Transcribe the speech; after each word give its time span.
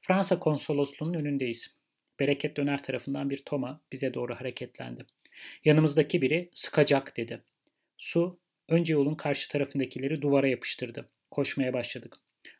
Fransa 0.00 0.38
konsolosluğunun 0.38 1.14
önündeyiz. 1.14 1.76
Bereket 2.20 2.56
döner 2.56 2.82
tarafından 2.82 3.30
bir 3.30 3.42
Toma 3.44 3.80
bize 3.92 4.14
doğru 4.14 4.34
hareketlendi. 4.34 5.06
Yanımızdaki 5.64 6.22
biri 6.22 6.50
sıkacak 6.54 7.16
dedi. 7.16 7.42
Su 7.98 8.38
önce 8.68 8.92
yolun 8.92 9.14
karşı 9.14 9.48
tarafındakileri 9.48 10.22
duvara 10.22 10.48
yapıştırdı. 10.48 11.08
Koşmaya 11.30 11.72
başladık. 11.72 12.16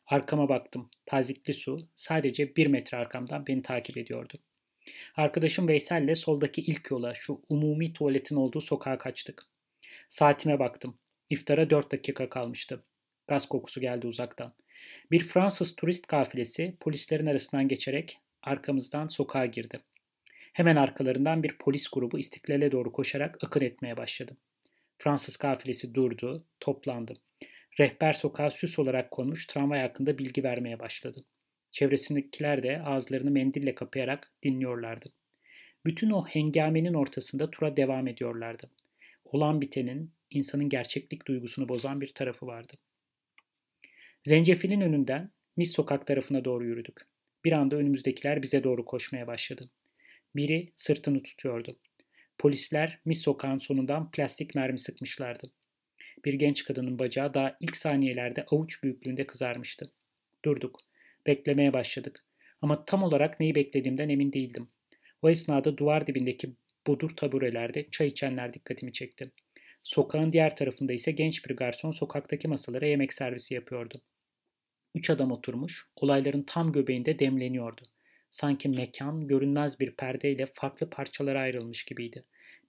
Arkama 0.07 0.49
baktım. 0.49 0.89
Tazikli 1.05 1.53
su 1.53 1.87
sadece 1.95 2.55
bir 2.55 2.67
metre 2.67 2.97
arkamdan 2.97 3.47
beni 3.47 3.61
takip 3.61 3.97
ediyordu. 3.97 4.33
Arkadaşım 5.15 5.67
Veysel 5.67 6.03
ile 6.03 6.15
soldaki 6.15 6.61
ilk 6.61 6.91
yola 6.91 7.13
şu 7.15 7.41
umumi 7.49 7.93
tuvaletin 7.93 8.35
olduğu 8.35 8.61
sokağa 8.61 8.97
kaçtık. 8.97 9.43
Saatime 10.09 10.59
baktım. 10.59 10.97
İftara 11.29 11.69
dört 11.69 11.91
dakika 11.91 12.29
kalmıştı. 12.29 12.83
Gaz 13.27 13.49
kokusu 13.49 13.81
geldi 13.81 14.07
uzaktan. 14.07 14.53
Bir 15.11 15.23
Fransız 15.23 15.75
turist 15.75 16.07
kafilesi 16.07 16.75
polislerin 16.79 17.25
arasından 17.25 17.67
geçerek 17.67 18.19
arkamızdan 18.43 19.07
sokağa 19.07 19.45
girdi. 19.45 19.79
Hemen 20.53 20.75
arkalarından 20.75 21.43
bir 21.43 21.57
polis 21.57 21.89
grubu 21.89 22.19
istiklale 22.19 22.71
doğru 22.71 22.91
koşarak 22.91 23.43
akın 23.43 23.61
etmeye 23.61 23.97
başladı. 23.97 24.37
Fransız 24.97 25.37
kafilesi 25.37 25.95
durdu, 25.95 26.45
toplandı. 26.59 27.13
Rehber 27.79 28.13
sokağa 28.13 28.51
süs 28.51 28.79
olarak 28.79 29.11
konmuş 29.11 29.47
tramvay 29.47 29.81
hakkında 29.81 30.17
bilgi 30.17 30.43
vermeye 30.43 30.79
başladı. 30.79 31.25
Çevresindekiler 31.71 32.63
de 32.63 32.81
ağızlarını 32.81 33.31
mendille 33.31 33.75
kapayarak 33.75 34.31
dinliyorlardı. 34.43 35.13
Bütün 35.85 36.09
o 36.09 36.25
hengamenin 36.25 36.93
ortasında 36.93 37.51
tura 37.51 37.77
devam 37.77 38.07
ediyorlardı. 38.07 38.69
Olan 39.25 39.61
bitenin 39.61 40.11
insanın 40.29 40.69
gerçeklik 40.69 41.27
duygusunu 41.27 41.69
bozan 41.69 42.01
bir 42.01 42.07
tarafı 42.07 42.47
vardı. 42.47 42.73
Zencefilin 44.25 44.81
önünden 44.81 45.31
Mis 45.57 45.71
sokak 45.71 46.07
tarafına 46.07 46.45
doğru 46.45 46.65
yürüdük. 46.65 47.01
Bir 47.45 47.51
anda 47.51 47.75
önümüzdekiler 47.75 48.41
bize 48.41 48.63
doğru 48.63 48.85
koşmaya 48.85 49.27
başladı. 49.27 49.69
Biri 50.35 50.73
sırtını 50.75 51.23
tutuyordu. 51.23 51.79
Polisler 52.37 52.99
Mis 53.05 53.21
sokağın 53.21 53.57
sonundan 53.57 54.11
plastik 54.11 54.55
mermi 54.55 54.79
sıkmışlardı. 54.79 55.51
Bir 56.25 56.33
genç 56.33 56.63
kadının 56.63 56.99
bacağı 56.99 57.33
daha 57.33 57.57
ilk 57.59 57.77
saniyelerde 57.77 58.45
avuç 58.51 58.83
büyüklüğünde 58.83 59.27
kızarmıştı. 59.27 59.91
Durduk. 60.45 60.79
Beklemeye 61.27 61.73
başladık. 61.73 62.25
Ama 62.61 62.85
tam 62.85 63.03
olarak 63.03 63.39
neyi 63.39 63.55
beklediğimden 63.55 64.09
emin 64.09 64.33
değildim. 64.33 64.69
O 65.21 65.29
esnada 65.29 65.77
duvar 65.77 66.07
dibindeki 66.07 66.55
bodur 66.87 67.15
taburelerde 67.15 67.89
çay 67.91 68.07
içenler 68.07 68.53
dikkatimi 68.53 68.93
çekti. 68.93 69.31
Sokağın 69.83 70.33
diğer 70.33 70.55
tarafında 70.55 70.93
ise 70.93 71.11
genç 71.11 71.45
bir 71.45 71.55
garson 71.55 71.91
sokaktaki 71.91 72.47
masalara 72.47 72.85
yemek 72.85 73.13
servisi 73.13 73.53
yapıyordu. 73.53 74.01
Üç 74.95 75.09
adam 75.09 75.31
oturmuş, 75.31 75.87
olayların 75.95 76.43
tam 76.43 76.71
göbeğinde 76.71 77.19
demleniyordu. 77.19 77.81
Sanki 78.31 78.69
mekan 78.69 79.27
görünmez 79.27 79.79
bir 79.79 79.91
perdeyle 79.91 80.45
farklı 80.45 80.89
parçalara 80.89 81.39
ayrılmış 81.39 81.85
gibiydi. 81.85 82.23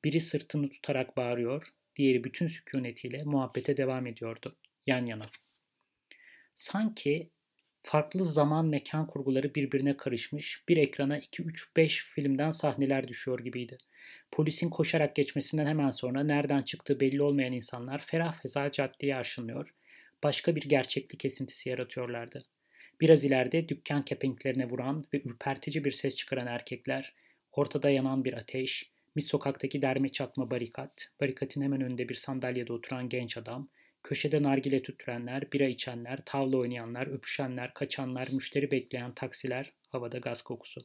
Biri 0.05 0.21
sırtını 0.21 0.69
tutarak 0.69 1.17
bağırıyor, 1.17 1.75
diğeri 1.97 2.25
bütün 2.25 2.47
sükunetiyle 2.47 3.23
muhabbete 3.25 3.77
devam 3.77 4.07
ediyordu, 4.07 4.57
yan 4.87 5.07
yana. 5.07 5.25
Sanki 6.55 7.31
farklı 7.83 8.25
zaman 8.25 8.67
mekan 8.67 9.07
kurguları 9.07 9.55
birbirine 9.55 9.97
karışmış, 9.97 10.65
bir 10.69 10.77
ekrana 10.77 11.19
2-3-5 11.19 11.89
filmden 12.15 12.51
sahneler 12.51 13.09
düşüyor 13.09 13.41
gibiydi. 13.41 13.79
Polisin 14.31 14.71
koşarak 14.71 15.17
geçmesinden 15.17 15.67
hemen 15.67 15.91
sonra 15.91 16.25
nereden 16.25 16.63
çıktığı 16.63 17.01
belli 17.01 17.23
olmayan 17.23 17.53
insanlar 17.53 17.99
ferah 17.99 18.41
feza 18.43 18.71
caddeyi 18.71 19.17
arşınlıyor, 19.17 19.75
başka 20.23 20.57
bir 20.57 20.63
gerçeklik 20.63 21.25
esintisi 21.25 21.69
yaratıyorlardı. 21.69 22.43
Biraz 23.01 23.25
ileride 23.25 23.69
dükkan 23.69 24.05
kepenklerine 24.05 24.71
vuran 24.71 25.05
ve 25.15 25.21
ürpertici 25.25 25.85
bir 25.85 25.91
ses 25.93 26.17
çıkaran 26.17 26.47
erkekler, 26.47 27.15
ortada 27.53 27.91
yanan 27.91 28.25
bir 28.25 28.33
ateş, 28.33 28.91
mis 29.15 29.27
sokaktaki 29.27 29.83
derme 29.83 30.09
çatma 30.09 30.51
barikat, 30.51 31.09
barikatın 31.21 31.63
hemen 31.63 31.81
önünde 31.81 32.09
bir 32.09 32.15
sandalyede 32.15 32.73
oturan 32.73 33.09
genç 33.09 33.37
adam, 33.37 33.69
köşede 34.03 34.43
nargile 34.43 34.83
tüttürenler, 34.83 35.53
bira 35.53 35.65
içenler, 35.65 36.19
tavla 36.27 36.57
oynayanlar, 36.57 37.07
öpüşenler, 37.07 37.75
kaçanlar, 37.75 38.29
müşteri 38.29 38.71
bekleyen 38.71 39.15
taksiler, 39.15 39.73
havada 39.89 40.19
gaz 40.19 40.43
kokusu. 40.43 40.81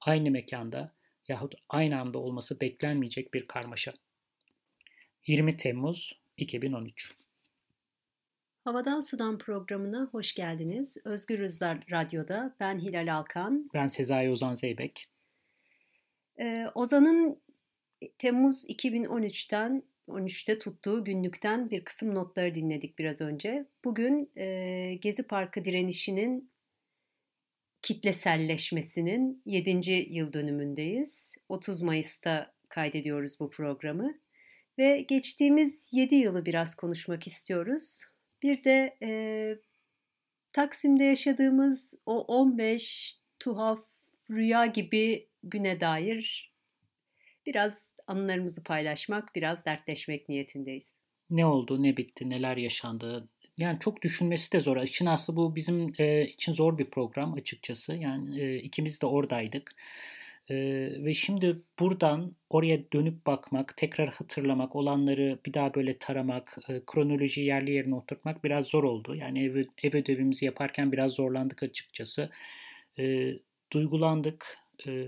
Aynı 0.00 0.30
mekanda 0.30 0.94
yahut 1.28 1.54
aynı 1.68 2.00
anda 2.00 2.18
olması 2.18 2.60
beklenmeyecek 2.60 3.34
bir 3.34 3.46
karmaşa. 3.46 3.92
20 5.26 5.56
Temmuz 5.56 6.20
2013 6.36 7.29
Havadan 8.70 9.00
Sudan 9.00 9.38
programına 9.38 10.08
hoş 10.12 10.34
geldiniz. 10.34 10.96
Özgür 11.04 11.38
Rüzgar 11.38 11.84
Radyo'da 11.90 12.56
ben 12.60 12.78
Hilal 12.78 13.14
Alkan. 13.14 13.70
Ben 13.74 13.86
Sezai 13.86 14.30
Ozan 14.30 14.54
Zeybek. 14.54 15.08
Ee, 16.40 16.66
Ozan'ın 16.74 17.42
Temmuz 18.18 18.64
2013'ten 18.64 19.82
13'te 20.08 20.58
tuttuğu 20.58 21.04
günlükten 21.04 21.70
bir 21.70 21.84
kısım 21.84 22.14
notları 22.14 22.54
dinledik 22.54 22.98
biraz 22.98 23.20
önce. 23.20 23.66
Bugün 23.84 24.32
e, 24.36 24.94
Gezi 25.00 25.22
Parkı 25.22 25.64
direnişinin 25.64 26.52
kitleselleşmesinin 27.82 29.42
7. 29.46 29.90
yıl 30.10 30.32
dönümündeyiz. 30.32 31.34
30 31.48 31.82
Mayıs'ta 31.82 32.54
kaydediyoruz 32.68 33.40
bu 33.40 33.50
programı. 33.50 34.18
Ve 34.78 35.00
geçtiğimiz 35.00 35.90
7 35.92 36.14
yılı 36.14 36.46
biraz 36.46 36.74
konuşmak 36.74 37.26
istiyoruz. 37.26 38.10
Bir 38.42 38.64
de 38.64 38.96
e, 39.02 39.10
Taksim'de 40.52 41.04
yaşadığımız 41.04 41.94
o 42.06 42.20
15 42.20 43.16
tuhaf 43.38 43.80
rüya 44.30 44.66
gibi 44.66 45.28
güne 45.42 45.80
dair 45.80 46.50
biraz 47.46 47.96
anılarımızı 48.06 48.64
paylaşmak, 48.64 49.34
biraz 49.34 49.64
dertleşmek 49.64 50.28
niyetindeyiz. 50.28 50.94
Ne 51.30 51.46
oldu, 51.46 51.82
ne 51.82 51.96
bitti, 51.96 52.30
neler 52.30 52.56
yaşandı? 52.56 53.28
Yani 53.56 53.78
çok 53.80 54.02
düşünmesi 54.02 54.52
de 54.52 54.60
zor. 54.60 54.76
İçin 54.76 55.06
aslında 55.06 55.36
bu 55.36 55.56
bizim 55.56 55.92
e, 55.98 56.26
için 56.26 56.52
zor 56.52 56.78
bir 56.78 56.90
program 56.90 57.34
açıkçası. 57.34 57.94
Yani 57.94 58.40
e, 58.40 58.56
ikimiz 58.56 59.02
de 59.02 59.06
oradaydık. 59.06 59.74
Ve 61.04 61.14
şimdi 61.14 61.62
buradan 61.80 62.36
oraya 62.50 62.92
dönüp 62.92 63.26
bakmak, 63.26 63.76
tekrar 63.76 64.08
hatırlamak, 64.08 64.76
olanları 64.76 65.38
bir 65.46 65.54
daha 65.54 65.74
böyle 65.74 65.98
taramak, 65.98 66.58
e, 66.68 66.80
kronolojiyi 66.86 67.46
yerli 67.46 67.70
yerine 67.72 67.94
oturtmak 67.94 68.44
biraz 68.44 68.66
zor 68.66 68.84
oldu. 68.84 69.14
Yani 69.14 69.44
ev, 69.44 69.64
ev 69.82 69.96
ödevimizi 69.96 70.44
yaparken 70.44 70.92
biraz 70.92 71.12
zorlandık 71.12 71.62
açıkçası. 71.62 72.30
E, 72.98 73.32
duygulandık, 73.72 74.58
e, 74.86 75.06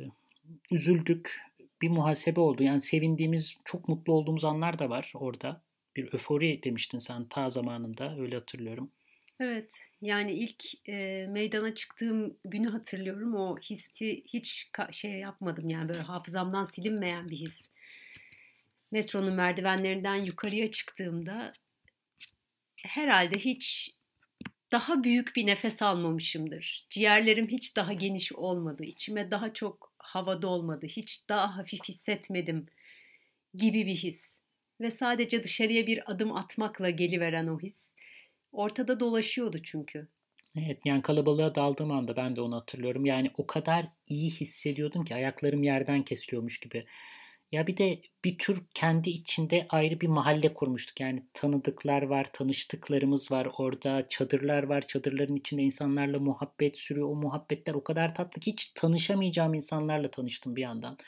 üzüldük, 0.71 1.41
bir 1.83 1.89
muhasebe 1.89 2.41
oldu. 2.41 2.63
Yani 2.63 2.83
sevindiğimiz, 2.83 3.57
çok 3.65 3.89
mutlu 3.89 4.13
olduğumuz 4.13 4.45
anlar 4.45 4.79
da 4.79 4.91
var 4.91 5.13
orada. 5.15 5.63
Bir 5.97 6.09
öfori 6.13 6.63
demiştin 6.65 6.99
sen 6.99 7.25
ta 7.25 7.51
zamanında 7.51 8.17
öyle 8.19 8.35
hatırlıyorum. 8.37 8.91
Evet 9.43 9.91
yani 10.01 10.33
ilk 10.33 10.89
e, 10.89 11.27
meydana 11.31 11.75
çıktığım 11.75 12.37
günü 12.45 12.69
hatırlıyorum. 12.69 13.35
O 13.35 13.59
hissi 13.59 14.25
hiç 14.27 14.71
şey 14.91 15.13
yapmadım 15.13 15.69
yani 15.69 15.89
böyle 15.89 16.01
hafızamdan 16.01 16.65
silinmeyen 16.65 17.29
bir 17.29 17.37
his. 17.37 17.69
Metronun 18.91 19.35
merdivenlerinden 19.35 20.15
yukarıya 20.15 20.71
çıktığımda 20.71 21.53
herhalde 22.77 23.39
hiç 23.39 23.95
daha 24.73 25.05
büyük 25.05 25.37
bir 25.37 25.47
nefes 25.47 25.83
almamışımdır. 25.83 26.87
Ciğerlerim 26.91 27.49
hiç 27.49 27.77
daha 27.77 27.93
geniş 27.93 28.33
olmadı. 28.33 28.85
İçime 28.85 29.31
daha 29.31 29.53
çok 29.53 29.93
hava 29.99 30.43
dolmadı. 30.43 30.87
Hiç 30.87 31.29
daha 31.29 31.57
hafif 31.57 31.81
hissetmedim 31.89 32.67
gibi 33.55 33.87
bir 33.87 33.97
his. 33.97 34.39
Ve 34.81 34.91
sadece 34.91 35.45
dışarıya 35.45 35.87
bir 35.87 36.13
adım 36.13 36.37
atmakla 36.37 36.91
geliveren 36.91 37.47
o 37.47 37.61
his. 37.61 37.95
Ortada 38.53 39.01
dolaşıyordu 39.01 39.63
çünkü. 39.63 40.09
Evet 40.57 40.81
yani 40.85 41.03
kalabalığa 41.03 41.55
daldığım 41.55 41.91
anda 41.91 42.17
ben 42.17 42.37
de 42.37 42.41
onu 42.41 42.57
hatırlıyorum. 42.57 43.07
Yani 43.07 43.31
o 43.39 43.47
kadar 43.47 43.89
iyi 44.07 44.31
hissediyordum 44.31 45.05
ki 45.05 45.15
ayaklarım 45.15 45.63
yerden 45.63 46.03
kesiliyormuş 46.03 46.61
gibi. 46.61 46.87
Ya 47.53 47.67
bir 47.67 47.77
de 47.77 48.01
bir 48.25 48.39
tür 48.39 48.63
kendi 48.75 49.11
içinde 49.11 49.67
ayrı 49.69 50.01
bir 50.01 50.09
mahalle 50.09 50.55
kurmuştuk. 50.55 51.01
Yani 51.01 51.23
tanıdıklar 51.35 52.03
var, 52.03 52.27
tanıştıklarımız 52.33 53.31
var 53.31 53.49
orada, 53.59 54.07
çadırlar 54.09 54.63
var. 54.63 54.81
Çadırların 54.87 55.37
içinde 55.37 55.63
insanlarla 55.63 56.19
muhabbet 56.19 56.79
sürüyor. 56.79 57.09
O 57.09 57.15
muhabbetler 57.15 57.75
o 57.75 57.85
kadar 57.85 58.15
tatlı 58.15 58.41
ki 58.41 58.53
hiç 58.53 58.73
tanışamayacağım 58.75 59.55
insanlarla 59.55 60.11
tanıştım 60.11 60.57
bir 60.57 60.63
yandan. 60.63 60.99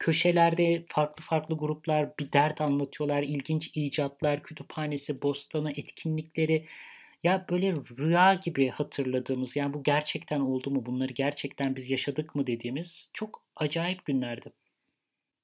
Köşelerde 0.00 0.84
farklı 0.88 1.24
farklı 1.24 1.58
gruplar 1.58 2.18
bir 2.18 2.32
dert 2.32 2.60
anlatıyorlar. 2.60 3.22
ilginç 3.22 3.70
icatlar, 3.74 4.42
kütüphanesi, 4.42 5.22
bostanı, 5.22 5.70
etkinlikleri. 5.70 6.64
Ya 7.22 7.46
böyle 7.50 7.72
rüya 7.72 8.34
gibi 8.34 8.68
hatırladığımız 8.68 9.56
yani 9.56 9.74
bu 9.74 9.82
gerçekten 9.82 10.40
oldu 10.40 10.70
mu 10.70 10.86
bunları 10.86 11.12
gerçekten 11.12 11.76
biz 11.76 11.90
yaşadık 11.90 12.34
mı 12.34 12.46
dediğimiz 12.46 13.10
çok 13.12 13.44
acayip 13.56 14.04
günlerdi. 14.04 14.52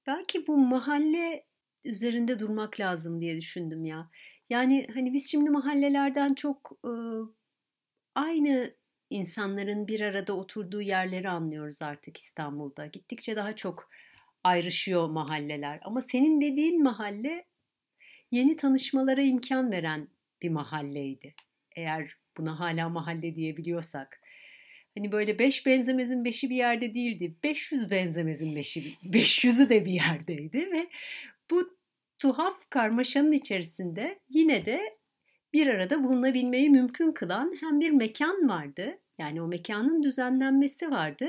Belki 0.07 0.47
bu 0.47 0.57
mahalle 0.57 1.47
üzerinde 1.85 2.39
durmak 2.39 2.81
lazım 2.81 3.21
diye 3.21 3.37
düşündüm 3.37 3.85
ya. 3.85 4.11
Yani 4.51 4.87
hani 4.95 5.13
biz 5.13 5.31
şimdi 5.31 5.51
mahallelerden 5.51 6.35
çok 6.35 6.73
e, 6.85 6.93
aynı 8.15 8.75
insanların 9.11 9.89
bir 9.89 10.01
arada 10.01 10.33
oturduğu 10.33 10.83
yerleri 10.83 11.29
anlıyoruz 11.29 11.83
artık 11.83 12.17
İstanbul'da. 12.17 12.87
Gittikçe 12.87 13.37
daha 13.37 13.57
çok 13.57 13.91
ayrışıyor 14.47 15.09
mahalleler. 15.09 15.81
Ama 15.83 16.01
senin 16.01 16.41
dediğin 16.41 16.83
mahalle 16.83 17.45
yeni 18.31 18.57
tanışmalara 18.57 19.23
imkan 19.23 19.71
veren 19.71 20.09
bir 20.43 20.51
mahalleydi. 20.51 21.35
Eğer 21.77 22.17
buna 22.37 22.61
hala 22.61 22.89
mahalle 22.89 23.35
diyebiliyorsak. 23.35 24.21
Hani 24.97 25.13
böyle 25.13 25.39
beş 25.39 25.67
benzemezin 25.67 26.25
beşi 26.25 26.51
bir 26.51 26.57
yerde 26.57 26.95
değildi. 26.95 27.37
500 27.45 27.91
benzemezin 27.91 28.57
beşi, 28.57 28.95
500'ü 29.05 29.69
de 29.69 29.85
bir 29.85 29.93
yerdeydi 29.93 30.73
ve 30.73 30.89
bu 31.51 31.79
tuhaf 32.19 32.71
karmaşanın 32.71 33.33
içerisinde 33.33 34.19
yine 34.29 34.67
de 34.67 34.99
bir 35.53 35.67
arada 35.67 36.05
bulunabilmeyi 36.05 36.71
mümkün 36.71 37.13
kılan 37.13 37.57
hem 37.61 37.81
bir 37.81 37.91
mekan 37.91 38.49
vardı. 38.49 38.99
Yani 39.19 39.43
o 39.43 39.49
mekanın 39.49 40.03
düzenlenmesi 40.03 40.91
vardı. 40.91 41.29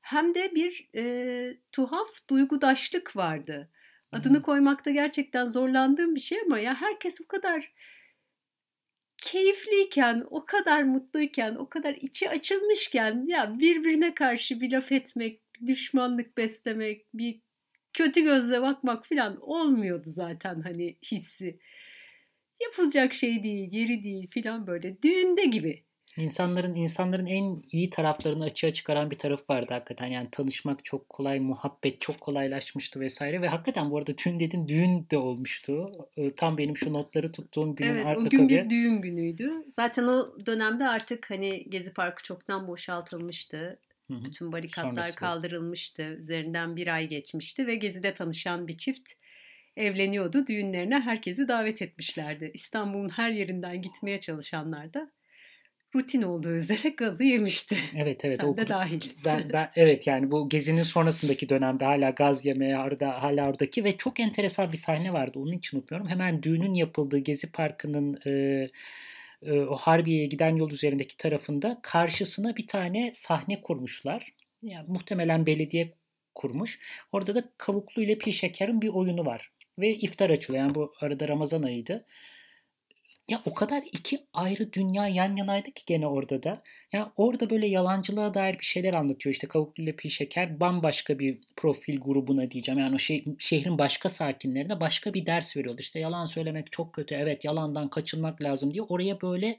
Hem 0.00 0.34
de 0.34 0.54
bir 0.54 0.88
e, 0.94 1.56
tuhaf 1.72 2.08
duygudaşlık 2.30 3.16
vardı. 3.16 3.70
Adını 4.12 4.42
koymakta 4.42 4.90
gerçekten 4.90 5.48
zorlandığım 5.48 6.14
bir 6.14 6.20
şey 6.20 6.38
ama 6.40 6.58
ya 6.58 6.74
herkes 6.80 7.20
o 7.20 7.26
kadar 7.26 7.72
keyifliyken, 9.16 10.26
o 10.30 10.44
kadar 10.46 10.82
mutluyken, 10.82 11.54
o 11.54 11.68
kadar 11.68 11.94
içi 11.94 12.30
açılmışken 12.30 13.24
ya 13.26 13.58
birbirine 13.58 14.14
karşı 14.14 14.60
bir 14.60 14.72
laf 14.72 14.92
etmek, 14.92 15.40
düşmanlık 15.66 16.36
beslemek, 16.36 17.06
bir 17.14 17.40
kötü 17.92 18.24
gözle 18.24 18.62
bakmak 18.62 19.06
falan 19.06 19.40
olmuyordu 19.40 20.10
zaten 20.10 20.60
hani 20.60 20.96
hissi. 21.02 21.58
Yapılacak 22.60 23.14
şey 23.14 23.42
değil, 23.42 23.72
yeri 23.72 24.04
değil 24.04 24.30
filan 24.30 24.66
böyle 24.66 25.02
düğünde 25.02 25.44
gibi. 25.44 25.84
İnsanların 26.16 26.74
insanların 26.74 27.26
en 27.26 27.62
iyi 27.72 27.90
taraflarını 27.90 28.44
açığa 28.44 28.72
çıkaran 28.72 29.10
bir 29.10 29.18
taraf 29.18 29.50
vardı 29.50 29.74
hakikaten. 29.74 30.06
Yani 30.06 30.28
tanışmak 30.30 30.84
çok 30.84 31.08
kolay, 31.08 31.40
muhabbet 31.40 32.00
çok 32.00 32.20
kolaylaşmıştı 32.20 33.00
vesaire 33.00 33.42
ve 33.42 33.48
hakikaten 33.48 33.90
bu 33.90 33.98
arada 33.98 34.18
düğün 34.18 34.40
dedin 34.40 34.68
düğün 34.68 35.06
de 35.10 35.18
olmuştu. 35.18 35.92
Tam 36.36 36.58
benim 36.58 36.76
şu 36.76 36.92
notları 36.92 37.32
tuttuğum 37.32 37.74
günün 37.74 37.88
evet, 37.88 38.06
arka 38.06 38.20
o 38.20 38.24
gün 38.24 38.48
bir 38.48 38.70
düğün 38.70 39.00
günüydü. 39.00 39.50
Zaten 39.68 40.06
o 40.06 40.38
dönemde 40.46 40.88
artık 40.88 41.30
hani 41.30 41.70
Gezi 41.70 41.92
Parkı 41.92 42.22
çoktan 42.22 42.68
boşaltılmıştı. 42.68 43.78
Hı-hı. 44.10 44.24
Bütün 44.24 44.52
barikatlar 44.52 44.92
Sonrası. 44.92 45.16
kaldırılmıştı. 45.16 46.02
Üzerinden 46.02 46.76
bir 46.76 46.94
ay 46.94 47.08
geçmişti 47.08 47.66
ve 47.66 47.74
Gezi'de 47.74 48.14
tanışan 48.14 48.68
bir 48.68 48.78
çift 48.78 49.10
evleniyordu. 49.76 50.46
Düğünlerine 50.46 51.00
herkesi 51.00 51.48
davet 51.48 51.82
etmişlerdi. 51.82 52.50
İstanbul'un 52.54 53.08
her 53.08 53.30
yerinden 53.30 53.82
gitmeye 53.82 54.20
çalışanlar 54.20 54.94
da 54.94 55.10
rutin 55.94 56.22
olduğu 56.22 56.52
üzere 56.52 56.88
gazı 56.96 57.24
yemişti. 57.24 57.76
Evet 57.96 58.24
evet. 58.24 58.40
Sen 58.40 58.46
o, 58.46 58.56
de 58.56 58.68
dahil. 58.68 59.00
Ben, 59.24 59.50
ben, 59.52 59.70
evet 59.76 60.06
yani 60.06 60.30
bu 60.30 60.48
gezinin 60.48 60.82
sonrasındaki 60.82 61.48
dönemde 61.48 61.84
hala 61.84 62.10
gaz 62.10 62.44
yemeye 62.44 62.78
orada, 62.78 63.22
hala 63.22 63.48
oradaki 63.48 63.84
ve 63.84 63.96
çok 63.96 64.20
enteresan 64.20 64.72
bir 64.72 64.76
sahne 64.76 65.12
vardı. 65.12 65.38
Onun 65.38 65.52
için 65.52 65.76
unutmuyorum. 65.78 66.08
Hemen 66.08 66.42
düğünün 66.42 66.74
yapıldığı 66.74 67.18
Gezi 67.18 67.52
Parkı'nın 67.52 68.20
e, 68.26 68.30
e, 69.42 69.60
o 69.60 69.76
Harbiye'ye 69.76 70.26
giden 70.26 70.56
yol 70.56 70.70
üzerindeki 70.70 71.16
tarafında 71.16 71.80
karşısına 71.82 72.56
bir 72.56 72.66
tane 72.66 73.10
sahne 73.14 73.60
kurmuşlar. 73.60 74.34
Yani 74.62 74.84
muhtemelen 74.88 75.46
belediye 75.46 75.92
kurmuş. 76.34 76.80
Orada 77.12 77.34
da 77.34 77.44
Kavuklu 77.58 78.02
ile 78.02 78.18
Pi 78.18 78.32
Şeker'in 78.32 78.82
bir 78.82 78.88
oyunu 78.88 79.26
var. 79.26 79.50
Ve 79.78 79.94
iftar 79.94 80.30
açılıyor. 80.30 80.64
Yani 80.64 80.74
bu 80.74 80.92
arada 81.00 81.28
Ramazan 81.28 81.62
ayıydı. 81.62 82.06
Ya 83.30 83.42
o 83.44 83.54
kadar 83.54 83.82
iki 83.92 84.18
ayrı 84.32 84.72
dünya 84.72 85.08
yan 85.08 85.36
yanaydı 85.36 85.70
ki 85.70 85.82
gene 85.86 86.06
orada 86.06 86.42
da. 86.42 86.62
Ya 86.92 87.12
orada 87.16 87.50
böyle 87.50 87.66
yalancılığa 87.66 88.34
dair 88.34 88.58
bir 88.58 88.64
şeyler 88.64 88.94
anlatıyor. 88.94 89.32
İşte 89.32 89.46
Kavuklu 89.46 89.82
ile 89.82 89.96
Pi 89.96 90.10
Şeker 90.10 90.60
bambaşka 90.60 91.18
bir 91.18 91.38
profil 91.56 92.00
grubuna 92.00 92.50
diyeceğim. 92.50 92.80
Yani 92.80 92.94
o 92.94 92.98
şey, 92.98 93.24
şehrin 93.38 93.78
başka 93.78 94.08
sakinlerine 94.08 94.80
başka 94.80 95.14
bir 95.14 95.26
ders 95.26 95.56
veriyorlar. 95.56 95.82
İşte 95.82 95.98
yalan 95.98 96.26
söylemek 96.26 96.72
çok 96.72 96.92
kötü. 96.92 97.14
Evet 97.14 97.44
yalandan 97.44 97.88
kaçınmak 97.88 98.42
lazım 98.42 98.74
diye. 98.74 98.82
Oraya 98.82 99.20
böyle 99.20 99.58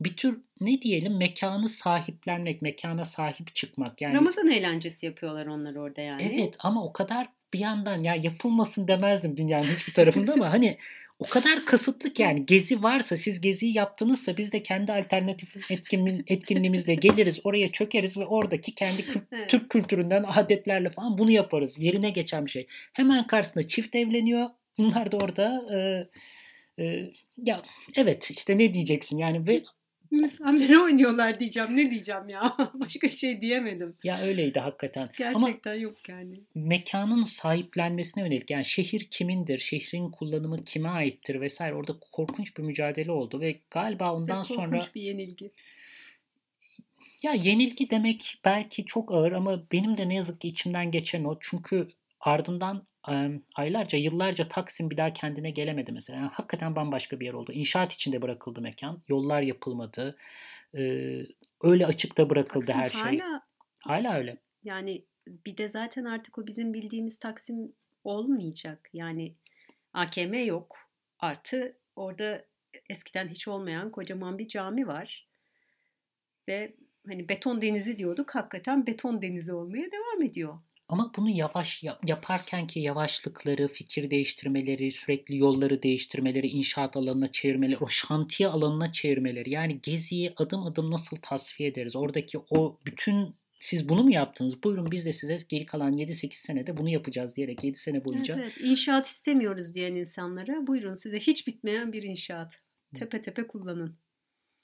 bir 0.00 0.16
tür 0.16 0.40
ne 0.60 0.82
diyelim 0.82 1.16
mekanı 1.16 1.68
sahiplenmek, 1.68 2.62
mekana 2.62 3.04
sahip 3.04 3.54
çıkmak. 3.54 4.00
Yani 4.00 4.14
Ramazan 4.14 4.50
eğlencesi 4.50 5.06
yapıyorlar 5.06 5.46
onlar 5.46 5.74
orada 5.74 6.00
yani. 6.00 6.30
Evet 6.34 6.56
ama 6.58 6.84
o 6.84 6.92
kadar 6.92 7.28
bir 7.54 7.58
yandan 7.58 8.00
ya 8.00 8.14
yapılmasın 8.14 8.88
demezdim 8.88 9.36
dünyanın 9.36 9.64
hiçbir 9.64 9.94
tarafında 9.94 10.32
ama 10.32 10.52
hani 10.52 10.78
o 11.18 11.24
kadar 11.24 11.64
kasıtlı 11.64 12.12
ki 12.12 12.22
yani 12.22 12.46
gezi 12.46 12.82
varsa 12.82 13.16
siz 13.16 13.40
geziyi 13.40 13.76
yaptınızsa 13.76 14.36
biz 14.36 14.52
de 14.52 14.62
kendi 14.62 14.92
alternatif 14.92 15.70
etkinliğimiz, 15.70 16.24
etkinliğimizle 16.26 16.94
geliriz 16.94 17.40
oraya 17.44 17.72
çökeriz 17.72 18.16
ve 18.16 18.26
oradaki 18.26 18.74
kendi 18.74 19.02
kü- 19.02 19.46
Türk 19.48 19.70
kültüründen 19.70 20.24
adetlerle 20.28 20.90
falan 20.90 21.18
bunu 21.18 21.30
yaparız. 21.30 21.82
Yerine 21.82 22.10
geçen 22.10 22.46
bir 22.46 22.50
şey. 22.50 22.66
Hemen 22.92 23.26
karşısında 23.26 23.66
çift 23.66 23.96
evleniyor. 23.96 24.50
Bunlar 24.78 25.12
da 25.12 25.16
orada 25.16 25.62
e, 25.74 26.08
e, 26.84 27.12
ya 27.36 27.62
evet 27.96 28.30
işte 28.30 28.58
ne 28.58 28.74
diyeceksin 28.74 29.18
yani 29.18 29.46
ve 29.46 29.62
Müsamere 30.14 30.78
oynuyorlar 30.78 31.40
diyeceğim. 31.40 31.76
Ne 31.76 31.90
diyeceğim 31.90 32.28
ya? 32.28 32.56
Başka 32.74 33.08
şey 33.08 33.40
diyemedim. 33.40 33.94
Ya 34.04 34.20
öyleydi 34.20 34.60
hakikaten. 34.60 35.10
Gerçekten 35.18 35.70
Ama 35.70 35.80
yok 35.80 36.08
yani. 36.08 36.40
Mekanın 36.54 37.22
sahiplenmesine 37.22 38.24
yönelik. 38.24 38.50
Yani 38.50 38.64
şehir 38.64 39.04
kimindir? 39.10 39.58
Şehrin 39.58 40.10
kullanımı 40.10 40.64
kime 40.64 40.88
aittir 40.88 41.40
vesaire. 41.40 41.74
Orada 41.74 41.96
korkunç 42.12 42.56
bir 42.56 42.62
mücadele 42.62 43.12
oldu 43.12 43.40
ve 43.40 43.60
galiba 43.70 44.14
ondan 44.14 44.42
korkunç 44.42 44.56
sonra... 44.56 44.70
Korkunç 44.70 44.94
bir 44.94 45.02
yenilgi. 45.02 45.50
Ya 47.22 47.32
yenilgi 47.32 47.90
demek 47.90 48.40
belki 48.44 48.84
çok 48.84 49.12
ağır 49.12 49.32
ama 49.32 49.62
benim 49.72 49.96
de 49.96 50.08
ne 50.08 50.14
yazık 50.14 50.40
ki 50.40 50.48
içimden 50.48 50.90
geçen 50.90 51.24
o. 51.24 51.36
Çünkü 51.40 51.88
ardından 52.20 52.86
aylarca, 53.54 53.98
yıllarca 53.98 54.48
Taksim 54.48 54.90
bir 54.90 54.96
daha 54.96 55.12
kendine 55.12 55.50
gelemedi 55.50 55.92
mesela. 55.92 56.18
Yani 56.18 56.28
hakikaten 56.28 56.76
bambaşka 56.76 57.20
bir 57.20 57.26
yer 57.26 57.32
oldu. 57.32 57.52
İnşaat 57.52 57.92
içinde 57.92 58.22
bırakıldı 58.22 58.60
mekan. 58.60 59.02
Yollar 59.08 59.42
yapılmadı. 59.42 60.16
öyle 61.62 61.86
açıkta 61.86 62.30
bırakıldı 62.30 62.66
Taksim 62.66 62.80
her 62.80 62.90
şey. 62.90 63.18
Hala, 63.18 63.42
hala 63.80 64.18
öyle. 64.18 64.36
Yani 64.64 65.04
bir 65.26 65.56
de 65.56 65.68
zaten 65.68 66.04
artık 66.04 66.38
o 66.38 66.46
bizim 66.46 66.74
bildiğimiz 66.74 67.18
Taksim 67.18 67.72
olmayacak. 68.04 68.90
Yani 68.92 69.34
AKM 69.92 70.34
yok. 70.34 70.76
Artı 71.18 71.76
orada 71.96 72.44
eskiden 72.90 73.28
hiç 73.28 73.48
olmayan 73.48 73.90
kocaman 73.90 74.38
bir 74.38 74.48
cami 74.48 74.86
var. 74.86 75.28
Ve 76.48 76.74
hani 77.06 77.28
beton 77.28 77.62
denizi 77.62 77.98
diyorduk. 77.98 78.34
Hakikaten 78.34 78.86
beton 78.86 79.22
denizi 79.22 79.52
olmaya 79.52 79.92
devam 79.92 80.22
ediyor. 80.22 80.58
Ama 80.88 81.12
bunu 81.16 81.30
yavaş 81.30 81.82
yaparken 82.06 82.66
ki 82.66 82.80
yavaşlıkları, 82.80 83.68
fikir 83.68 84.10
değiştirmeleri, 84.10 84.92
sürekli 84.92 85.36
yolları 85.36 85.82
değiştirmeleri, 85.82 86.46
inşaat 86.46 86.96
alanına 86.96 87.32
çevirmeleri, 87.32 87.78
o 87.78 87.88
şantiye 87.88 88.48
alanına 88.48 88.92
çevirmeleri. 88.92 89.50
Yani 89.50 89.80
geziyi 89.82 90.32
adım 90.36 90.62
adım 90.62 90.90
nasıl 90.90 91.16
tasfiye 91.16 91.68
ederiz? 91.68 91.96
Oradaki 91.96 92.38
o 92.50 92.78
bütün 92.86 93.34
siz 93.60 93.88
bunu 93.88 94.02
mu 94.02 94.12
yaptınız? 94.12 94.62
Buyurun 94.62 94.90
biz 94.90 95.06
de 95.06 95.12
size 95.12 95.38
geri 95.48 95.66
kalan 95.66 95.92
7-8 95.92 96.34
senede 96.34 96.76
bunu 96.76 96.88
yapacağız 96.88 97.36
diyerek 97.36 97.64
7 97.64 97.78
sene 97.78 98.04
boyunca. 98.04 98.34
Evet, 98.34 98.52
evet. 98.58 98.70
İnşaat 98.70 99.06
istemiyoruz 99.06 99.74
diyen 99.74 99.94
insanlara 99.94 100.66
buyurun 100.66 100.94
size 100.94 101.18
hiç 101.18 101.46
bitmeyen 101.46 101.92
bir 101.92 102.02
inşaat. 102.02 102.52
Tepe 102.98 103.20
tepe 103.20 103.46
kullanın. 103.46 103.96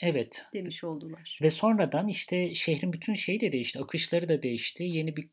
Evet. 0.03 0.45
Demiş 0.55 0.85
oldular. 0.85 1.39
Ve 1.43 1.51
sonradan 1.51 2.09
işte 2.09 2.55
şehrin 2.55 2.93
bütün 2.93 3.15
şeyi 3.15 3.41
de 3.41 3.53
değişti. 3.53 3.79
Akışları 3.79 4.29
da 4.29 4.43
değişti. 4.43 4.85
Yeni 4.85 5.17
bir 5.17 5.25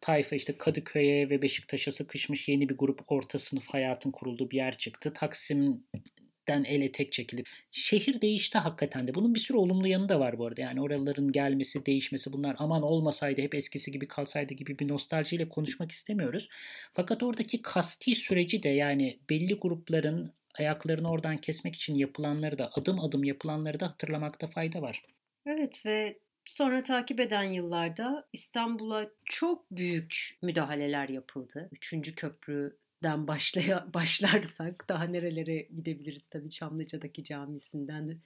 tayfa 0.00 0.36
işte 0.36 0.58
Kadıköy'e 0.58 1.30
ve 1.30 1.42
Beşiktaş'a 1.42 1.92
sıkışmış 1.92 2.48
yeni 2.48 2.68
bir 2.68 2.76
grup 2.76 3.00
orta 3.08 3.38
sınıf 3.38 3.66
hayatın 3.66 4.10
kurulduğu 4.10 4.50
bir 4.50 4.56
yer 4.56 4.78
çıktı. 4.78 5.12
Taksim'den 5.12 6.64
ele 6.64 6.92
tek 6.92 7.12
çekilip 7.12 7.46
şehir 7.70 8.20
değişti 8.20 8.58
hakikaten 8.58 9.08
de. 9.08 9.14
Bunun 9.14 9.34
bir 9.34 9.40
sürü 9.40 9.58
olumlu 9.58 9.88
yanı 9.88 10.08
da 10.08 10.20
var 10.20 10.38
bu 10.38 10.46
arada. 10.46 10.60
Yani 10.60 10.82
oraların 10.82 11.32
gelmesi, 11.32 11.86
değişmesi 11.86 12.32
bunlar 12.32 12.56
aman 12.58 12.82
olmasaydı 12.82 13.40
hep 13.40 13.54
eskisi 13.54 13.92
gibi 13.92 14.08
kalsaydı 14.08 14.54
gibi 14.54 14.78
bir 14.78 14.88
nostaljiyle 14.88 15.48
konuşmak 15.48 15.92
istemiyoruz. 15.92 16.48
Fakat 16.94 17.22
oradaki 17.22 17.62
kasti 17.62 18.14
süreci 18.14 18.62
de 18.62 18.68
yani 18.68 19.18
belli 19.30 19.54
grupların 19.54 20.32
ayaklarını 20.58 21.10
oradan 21.10 21.36
kesmek 21.36 21.74
için 21.74 21.94
yapılanları 21.94 22.58
da 22.58 22.70
adım 22.74 23.00
adım 23.00 23.24
yapılanları 23.24 23.80
da 23.80 23.86
hatırlamakta 23.86 24.46
fayda 24.46 24.82
var. 24.82 25.02
Evet 25.46 25.86
ve 25.86 26.18
Sonra 26.46 26.82
takip 26.82 27.20
eden 27.20 27.42
yıllarda 27.42 28.28
İstanbul'a 28.32 29.10
çok 29.24 29.70
büyük 29.70 30.38
müdahaleler 30.42 31.08
yapıldı. 31.08 31.68
Üçüncü 31.72 32.14
köprüden 32.14 33.28
başlaya, 33.28 33.94
başlarsak 33.94 34.88
daha 34.88 35.04
nerelere 35.04 35.62
gidebiliriz 35.62 36.28
tabii 36.28 36.50
Çamlıca'daki 36.50 37.24
camisinden 37.24 38.20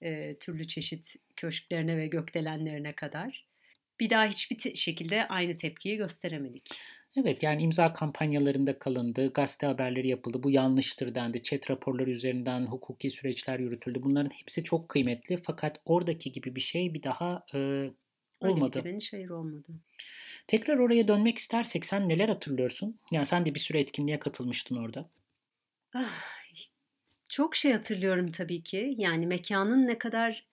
e, 0.00 0.38
türlü 0.38 0.68
çeşit 0.68 1.16
köşklerine 1.36 1.96
ve 1.96 2.06
gökdelenlerine 2.06 2.92
kadar. 2.92 3.48
bir 4.00 4.10
daha 4.10 4.26
hiçbir 4.26 4.76
şekilde 4.76 5.28
aynı 5.28 5.56
tepkiyi 5.56 5.96
gösteremedik. 5.96 6.70
Evet 7.20 7.42
yani 7.42 7.62
imza 7.62 7.92
kampanyalarında 7.92 8.78
kalındı, 8.78 9.32
gazete 9.32 9.66
haberleri 9.66 10.08
yapıldı, 10.08 10.42
bu 10.42 10.50
yanlıştır 10.50 11.14
dendi, 11.14 11.42
chat 11.42 11.70
raporları 11.70 12.10
üzerinden 12.10 12.66
hukuki 12.66 13.10
süreçler 13.10 13.58
yürütüldü. 13.58 14.02
Bunların 14.02 14.30
hepsi 14.30 14.64
çok 14.64 14.88
kıymetli 14.88 15.36
fakat 15.36 15.80
oradaki 15.84 16.32
gibi 16.32 16.56
bir 16.56 16.60
şey 16.60 16.94
bir 16.94 17.02
daha 17.02 17.46
e, 17.54 17.58
olmadı. 18.40 18.78
Öyle 18.78 18.96
bir 18.96 19.08
hayır 19.10 19.30
olmadı. 19.30 19.68
Tekrar 20.46 20.78
oraya 20.78 21.08
dönmek 21.08 21.38
istersek 21.38 21.86
sen 21.86 22.08
neler 22.08 22.28
hatırlıyorsun? 22.28 22.98
Yani 23.12 23.26
sen 23.26 23.46
de 23.46 23.54
bir 23.54 23.60
sürü 23.60 23.78
etkinliğe 23.78 24.18
katılmıştın 24.18 24.76
orada. 24.76 25.10
Ah, 25.94 26.28
çok 27.28 27.56
şey 27.56 27.72
hatırlıyorum 27.72 28.30
tabii 28.30 28.62
ki. 28.62 28.94
Yani 28.98 29.26
mekanın 29.26 29.86
ne 29.86 29.98
kadar 29.98 30.46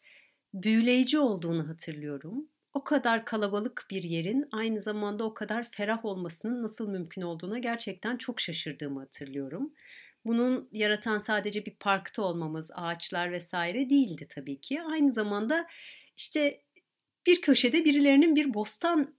büyüleyici 0.53 1.19
olduğunu 1.19 1.69
hatırlıyorum 1.69 2.47
o 2.75 2.83
kadar 2.83 3.25
kalabalık 3.25 3.85
bir 3.89 4.03
yerin 4.03 4.47
aynı 4.51 4.81
zamanda 4.81 5.23
o 5.23 5.33
kadar 5.33 5.71
ferah 5.71 6.05
olmasının 6.05 6.63
nasıl 6.63 6.89
mümkün 6.89 7.21
olduğuna 7.21 7.59
gerçekten 7.59 8.17
çok 8.17 8.41
şaşırdığımı 8.41 8.99
hatırlıyorum. 8.99 9.73
Bunun 10.25 10.69
yaratan 10.71 11.17
sadece 11.17 11.65
bir 11.65 11.75
parkta 11.75 12.21
olmamız, 12.21 12.71
ağaçlar 12.75 13.31
vesaire 13.31 13.89
değildi 13.89 14.27
tabii 14.29 14.61
ki. 14.61 14.81
Aynı 14.81 15.13
zamanda 15.13 15.67
işte 16.17 16.61
bir 17.25 17.41
köşede 17.41 17.85
birilerinin 17.85 18.35
bir 18.35 18.53
bostan 18.53 19.15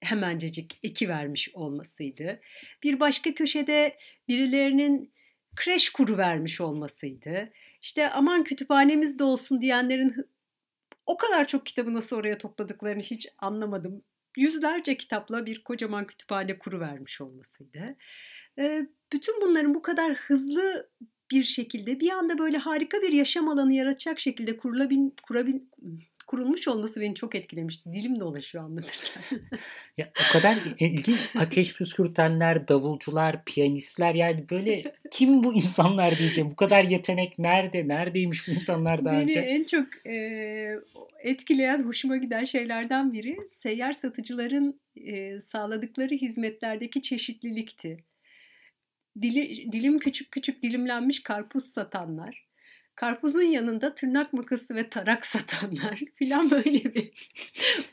hemencecik 0.00 0.78
eki 0.82 1.08
vermiş 1.08 1.50
olmasıydı. 1.54 2.40
Bir 2.82 3.00
başka 3.00 3.34
köşede 3.34 3.96
birilerinin 4.28 5.12
kreş 5.56 5.90
kuru 5.90 6.16
vermiş 6.18 6.60
olmasıydı. 6.60 7.50
İşte 7.82 8.10
aman 8.10 8.44
kütüphanemiz 8.44 9.18
de 9.18 9.24
olsun 9.24 9.60
diyenlerin 9.60 10.14
o 11.10 11.16
kadar 11.16 11.46
çok 11.46 11.66
kitabı 11.66 11.94
nasıl 11.94 12.16
oraya 12.16 12.38
topladıklarını 12.38 13.02
hiç 13.02 13.28
anlamadım. 13.38 14.02
Yüzlerce 14.36 14.96
kitapla 14.96 15.46
bir 15.46 15.64
kocaman 15.64 16.06
kütüphane 16.06 16.58
kuru 16.58 16.80
vermiş 16.80 17.20
olmasıydı. 17.20 17.96
Bütün 19.12 19.40
bunların 19.40 19.74
bu 19.74 19.82
kadar 19.82 20.14
hızlı 20.14 20.90
bir 21.30 21.42
şekilde 21.42 22.00
bir 22.00 22.10
anda 22.10 22.38
böyle 22.38 22.58
harika 22.58 23.02
bir 23.02 23.12
yaşam 23.12 23.48
alanı 23.48 23.74
yaratacak 23.74 24.20
şekilde 24.20 24.56
kurulabil, 24.56 25.10
kurabil, 25.22 25.60
kurulmuş 26.30 26.68
olması 26.68 27.00
beni 27.00 27.14
çok 27.14 27.34
etkilemişti. 27.34 27.92
Dilim 27.92 28.20
dolaşıyor 28.20 28.64
anlatırken. 28.64 29.22
ya 29.96 30.10
o 30.20 30.32
kadar 30.32 30.58
ilginç 30.78 31.18
ateş 31.38 31.76
püskürtenler, 31.76 32.68
davulcular, 32.68 33.44
piyanistler 33.44 34.14
yani 34.14 34.44
böyle 34.50 34.94
kim 35.10 35.42
bu 35.42 35.54
insanlar 35.54 36.18
diyeceğim. 36.18 36.50
Bu 36.50 36.56
kadar 36.56 36.84
yetenek 36.84 37.38
nerede? 37.38 37.88
Neredeymiş 37.88 38.48
bu 38.48 38.50
insanlar 38.50 39.04
daha 39.04 39.14
beni 39.14 39.22
önce? 39.22 39.42
Beni 39.42 39.50
en 39.50 39.64
çok 39.64 40.06
e, 40.06 40.14
etkileyen, 41.22 41.82
hoşuma 41.82 42.16
giden 42.16 42.44
şeylerden 42.44 43.12
biri 43.12 43.36
seyyar 43.48 43.92
satıcıların 43.92 44.80
e, 44.96 45.40
sağladıkları 45.40 46.14
hizmetlerdeki 46.14 47.02
çeşitlilikti. 47.02 48.04
Dili, 49.22 49.72
dilim 49.72 49.98
küçük 49.98 50.32
küçük 50.32 50.62
dilimlenmiş 50.62 51.22
karpuz 51.22 51.64
satanlar, 51.64 52.49
karpuzun 53.00 53.42
yanında 53.42 53.94
tırnak 53.94 54.32
makası 54.32 54.74
ve 54.74 54.88
tarak 54.88 55.26
satanlar 55.26 56.00
filan 56.14 56.50
böyle 56.50 56.94
bir 56.94 57.10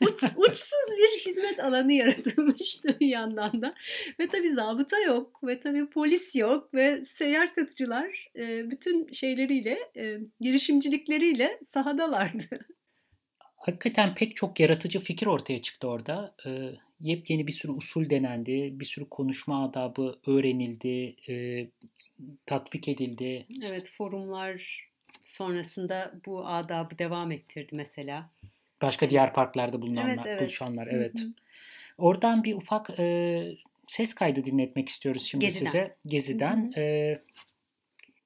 uç, 0.00 0.22
uçsuz 0.36 0.96
bir 0.98 1.18
hizmet 1.26 1.60
alanı 1.64 1.92
yaratılmıştı 1.92 3.00
bir 3.00 3.06
yandan 3.06 3.62
da. 3.62 3.74
Ve 4.20 4.26
tabii 4.26 4.52
zabıta 4.52 5.00
yok 5.00 5.40
ve 5.44 5.60
tabii 5.60 5.90
polis 5.90 6.36
yok 6.36 6.74
ve 6.74 7.04
seyyar 7.04 7.46
satıcılar 7.46 8.30
e, 8.36 8.70
bütün 8.70 9.12
şeyleriyle, 9.12 9.78
e, 9.96 10.18
girişimcilikleriyle 10.40 11.60
sahadalardı. 11.66 12.66
Hakikaten 13.56 14.14
pek 14.14 14.36
çok 14.36 14.60
yaratıcı 14.60 15.00
fikir 15.00 15.26
ortaya 15.26 15.62
çıktı 15.62 15.88
orada. 15.88 16.34
E, 16.46 16.50
yepyeni 17.00 17.46
bir 17.46 17.52
sürü 17.52 17.72
usul 17.72 18.10
denendi, 18.10 18.70
bir 18.72 18.84
sürü 18.84 19.08
konuşma 19.08 19.64
adabı 19.64 20.18
öğrenildi, 20.26 21.16
e, 21.28 21.66
tatbik 22.46 22.88
edildi. 22.88 23.46
Evet, 23.62 23.90
forumlar 23.90 24.87
sonrasında 25.28 26.12
bu 26.26 26.46
adabı 26.46 26.98
devam 26.98 27.32
ettirdi 27.32 27.76
mesela. 27.76 28.30
Başka 28.82 29.10
diğer 29.10 29.32
parklarda 29.32 29.82
bulunanlar, 29.82 30.14
evet, 30.14 30.26
evet. 30.26 30.40
buluşanlar. 30.40 30.86
Evet. 30.86 31.20
Hı 31.20 31.24
hı. 31.24 31.32
Oradan 31.98 32.44
bir 32.44 32.54
ufak 32.54 32.90
e, 32.98 33.48
ses 33.86 34.14
kaydı 34.14 34.44
dinletmek 34.44 34.88
istiyoruz 34.88 35.22
şimdi 35.22 35.44
Geziden. 35.44 35.64
size. 35.64 35.96
Gezi'den. 36.06 36.72
Hı 36.74 36.80
hı. 36.80 36.80
E, 36.80 37.18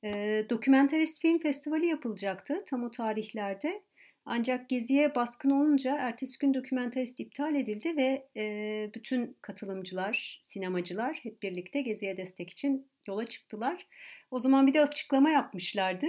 e, 0.04 0.44
Dokumentarist 0.50 1.22
Film 1.22 1.38
Festivali 1.38 1.86
yapılacaktı 1.86 2.64
tam 2.66 2.84
o 2.84 2.90
tarihlerde. 2.90 3.82
Ancak 4.26 4.68
Gezi'ye 4.68 5.14
baskın 5.14 5.50
olunca 5.50 5.96
ertesi 5.96 6.38
gün 6.38 6.54
dokumentarist 6.54 7.20
iptal 7.20 7.54
edildi 7.54 7.96
ve 7.96 8.26
e, 8.36 8.90
bütün 8.94 9.36
katılımcılar, 9.42 10.38
sinemacılar 10.42 11.20
hep 11.22 11.42
birlikte 11.42 11.80
Gezi'ye 11.80 12.16
destek 12.16 12.50
için 12.50 12.86
yola 13.08 13.26
çıktılar. 13.26 13.86
O 14.30 14.40
zaman 14.40 14.66
bir 14.66 14.74
de 14.74 14.80
açıklama 14.80 15.30
yapmışlardı. 15.30 16.06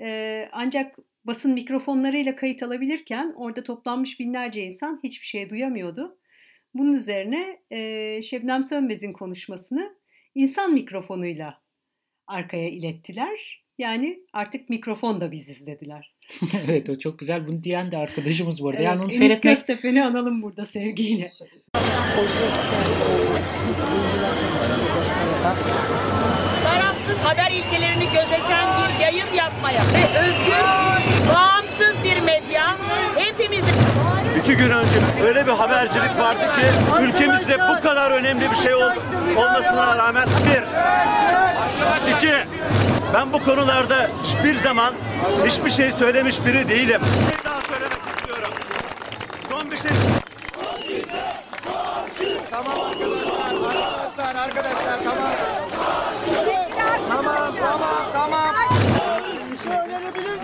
E, 0.00 0.48
ancak 0.52 0.98
basın 1.24 1.52
mikrofonlarıyla 1.52 2.36
kayıt 2.36 2.62
alabilirken 2.62 3.34
orada 3.36 3.62
toplanmış 3.62 4.20
binlerce 4.20 4.62
insan 4.62 5.00
hiçbir 5.02 5.26
şey 5.26 5.50
duyamıyordu. 5.50 6.18
Bunun 6.74 6.92
üzerine 6.92 7.60
e, 7.70 8.22
Şebnem 8.22 8.62
Sönmez'in 8.62 9.12
konuşmasını 9.12 9.96
insan 10.34 10.72
mikrofonuyla 10.72 11.62
arkaya 12.26 12.68
ilettiler. 12.68 13.64
Yani 13.78 14.20
artık 14.32 14.68
mikrofon 14.70 15.20
da 15.20 15.32
biziz 15.32 15.66
dediler. 15.66 16.14
evet 16.66 16.90
o 16.90 16.98
çok 16.98 17.18
güzel. 17.18 17.46
Bunu 17.46 17.64
diyen 17.64 17.92
de 17.92 17.96
arkadaşımız 17.96 18.62
bu 18.62 18.68
arada. 18.68 18.78
Evet, 18.78 18.86
yani 18.86 18.98
onu 18.98 19.06
Enis 19.06 19.18
seyretmek... 19.18 19.56
Göztepe'ni 19.56 20.04
analım 20.04 20.42
burada 20.42 20.66
sevgiyle. 20.66 21.32
Tarafsız 26.64 27.18
haber 27.18 27.50
ilkelerini 27.50 28.04
gözeten 28.14 28.59
yayın 29.10 29.32
yapmaya 29.34 29.82
ve 29.94 30.18
özgür, 30.18 30.64
bağımsız 31.34 32.04
bir 32.04 32.20
medya 32.20 32.76
hepimizin... 33.16 33.74
İki 34.42 34.56
gün 34.56 34.70
önce 34.70 35.00
öyle 35.24 35.46
bir 35.46 35.52
habercilik 35.52 36.18
vardı 36.18 36.40
ki 36.56 36.66
ülkemizde 37.02 37.58
bu 37.58 37.82
kadar 37.82 38.10
önemli 38.10 38.50
bir 38.50 38.56
şey 38.56 38.74
ol, 38.74 38.90
olmasına 39.36 39.96
rağmen 39.96 40.28
bir, 40.46 40.62
iki, 42.12 42.34
ben 43.14 43.32
bu 43.32 43.44
konularda 43.44 44.06
hiçbir 44.24 44.58
zaman 44.58 44.94
hiçbir 45.46 45.70
şey 45.70 45.92
söylemiş 45.92 46.46
biri 46.46 46.68
değilim. 46.68 47.00
Bir 47.32 47.44
daha 47.44 47.60
söylemek 47.60 47.98
istiyorum. 48.16 48.50
Son 49.50 49.70
bir 49.70 49.76
şey. 49.76 49.90
Tamam 52.50 52.74
arkadaşlar, 52.80 53.54
arkadaşlar, 53.54 54.34
arkadaşlar 54.34 54.98
tamam. 55.04 55.32
Tamam, 57.08 57.52
tamam, 57.60 58.04
tamam. 58.12 58.54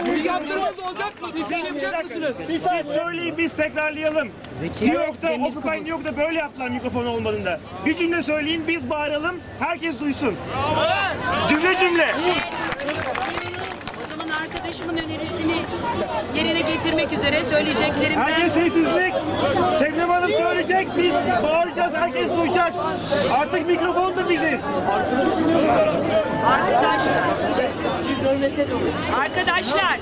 Bir 0.04 0.24
yaptırmaz 0.24 0.78
olacak 0.78 1.12
mı? 1.15 1.15
Bir 1.34 1.54
şey 1.56 1.64
yapacak 1.66 2.04
mısınız? 2.04 2.36
Bir 2.48 2.58
şey 2.58 2.94
söyleyin 2.94 3.38
biz 3.38 3.52
tekrarlayalım. 3.52 4.28
New 4.62 4.94
York'ta, 4.94 5.28
Occupy 5.32 5.68
New 5.68 5.90
York'ta 5.90 6.16
böyle 6.16 6.38
yaptılar 6.38 6.68
mikrofon 6.68 7.06
olmadığında. 7.06 7.60
Bir 7.86 7.96
cümle 7.96 8.22
söyleyin 8.22 8.64
biz 8.68 8.90
bağıralım 8.90 9.36
herkes 9.58 10.00
duysun. 10.00 10.36
Cümle 11.48 11.78
cümle. 11.78 12.14
O 14.04 14.08
zaman 14.10 14.28
arkadaşımın 14.28 14.96
önerisini 14.96 15.54
yerine 16.36 16.60
getirmek 16.60 17.12
üzere 17.12 17.44
söyleyeceklerim 17.44 18.16
ben. 18.16 18.22
Herkes 18.22 18.52
sessizlik. 18.52 19.14
Şebnem 19.78 20.08
Hanım 20.10 20.30
söyleyecek 20.32 20.88
biz 20.96 21.12
bağıracağız 21.42 21.94
herkes 21.94 22.28
duyacak. 22.36 22.72
Artık 23.38 23.66
mikrofon 23.66 24.16
da 24.16 24.28
biziz. 24.30 24.60
Arkadaşlar. 26.46 27.20
Arkadaşlar. 29.20 29.98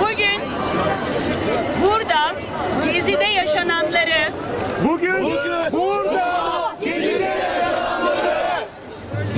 Bugün 0.00 0.40
burada 1.82 2.34
Gezi'de 2.92 3.24
yaşananları 3.24 4.32
Bugün, 4.84 5.22
bugün 5.22 5.72
burada 5.72 6.76
Gezi'de 6.84 7.24
yaşananları 7.24 8.64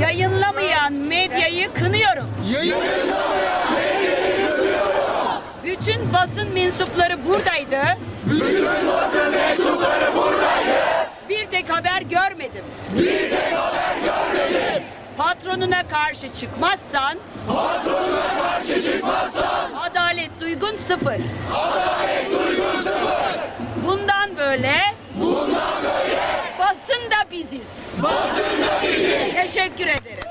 yayınlamayan 0.00 0.92
medyayı 0.92 1.72
kınıyorum. 1.72 2.28
Yayınlamayan 2.52 3.72
medyayı 3.74 4.46
kınıyorum. 4.48 5.42
Bütün 5.64 6.12
basın 6.12 6.48
mensupları 6.54 7.18
buradaydı. 7.28 7.98
Bütün 8.26 8.66
basın 8.86 9.30
mensupları 9.30 10.14
buradaydı. 10.16 11.10
Bir 11.28 11.44
tek 11.44 11.70
haber 11.70 12.02
görmedim. 12.02 12.64
Bir 12.94 13.30
tek 13.30 13.52
haber 13.52 13.94
görmedim. 14.04 14.82
Patronuna 15.16 15.88
karşı 15.88 16.32
çıkmazsan 16.32 17.18
Patronuna 17.48 18.38
karşı 18.38 18.82
çıkmazsan 18.82 19.72
Adalet 19.72 20.30
duygun 20.40 20.76
sıfır. 20.76 21.20
Adalet 21.54 22.30
duygun 22.30 22.76
sıfır. 22.76 23.40
Bundan 23.86 24.36
böyle 24.36 24.74
Bundan 25.20 25.82
böyle 25.84 26.20
basın 26.58 27.10
da 27.10 27.30
biziz. 27.30 27.92
Basın 28.02 28.62
da 28.62 28.82
biziz. 28.82 29.34
Teşekkür 29.34 29.86
ederim. 29.86 30.26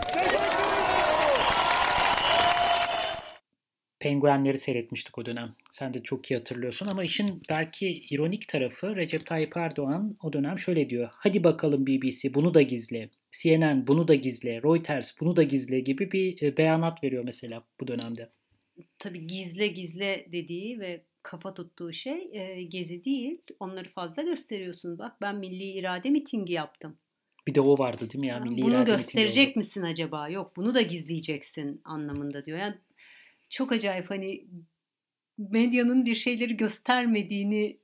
penguenleri 4.05 4.57
seyretmiştik 4.57 5.17
o 5.17 5.25
dönem. 5.25 5.55
Sen 5.71 5.93
de 5.93 6.03
çok 6.03 6.31
iyi 6.31 6.37
hatırlıyorsun 6.37 6.87
ama 6.87 7.03
işin 7.03 7.41
belki 7.49 7.87
ironik 8.09 8.47
tarafı 8.47 8.95
Recep 8.95 9.25
Tayyip 9.25 9.57
Erdoğan 9.57 10.17
o 10.23 10.33
dönem 10.33 10.59
şöyle 10.59 10.89
diyor. 10.89 11.07
Hadi 11.11 11.43
bakalım 11.43 11.87
BBC 11.87 12.33
bunu 12.33 12.53
da 12.53 12.61
gizle. 12.61 13.09
CNN 13.41 13.87
bunu 13.87 14.07
da 14.07 14.15
gizle. 14.15 14.61
Reuters 14.63 15.19
bunu 15.19 15.35
da 15.35 15.43
gizle 15.43 15.79
gibi 15.79 16.11
bir 16.11 16.41
e, 16.41 16.57
beyanat 16.57 17.03
veriyor 17.03 17.23
mesela 17.23 17.63
bu 17.79 17.87
dönemde. 17.87 18.31
Tabii 18.99 19.27
gizle 19.27 19.67
gizle 19.67 20.27
dediği 20.31 20.79
ve 20.79 21.05
kafa 21.23 21.53
tuttuğu 21.53 21.93
şey 21.93 22.29
e, 22.33 22.63
gezi 22.63 23.05
değil. 23.05 23.41
Onları 23.59 23.89
fazla 23.89 24.21
gösteriyorsun. 24.21 24.99
Bak 24.99 25.21
ben 25.21 25.35
milli 25.35 25.63
irade 25.63 26.09
mitingi 26.09 26.53
yaptım. 26.53 26.97
Bir 27.47 27.55
de 27.55 27.61
o 27.61 27.77
vardı 27.77 28.09
değil 28.11 28.21
mi 28.21 28.27
ya? 28.27 28.39
Milli 28.39 28.61
bunu 28.61 28.85
gösterecek 28.85 29.55
misin 29.55 29.81
acaba? 29.81 30.29
Yok 30.29 30.55
bunu 30.55 30.75
da 30.75 30.81
gizleyeceksin 30.81 31.81
anlamında 31.83 32.45
diyor. 32.45 32.57
Yani 32.57 32.75
çok 33.49 33.71
acayip 33.71 34.09
hani 34.09 34.47
medyanın 35.37 36.05
bir 36.05 36.15
şeyleri 36.15 36.57
göstermediğini 36.57 37.79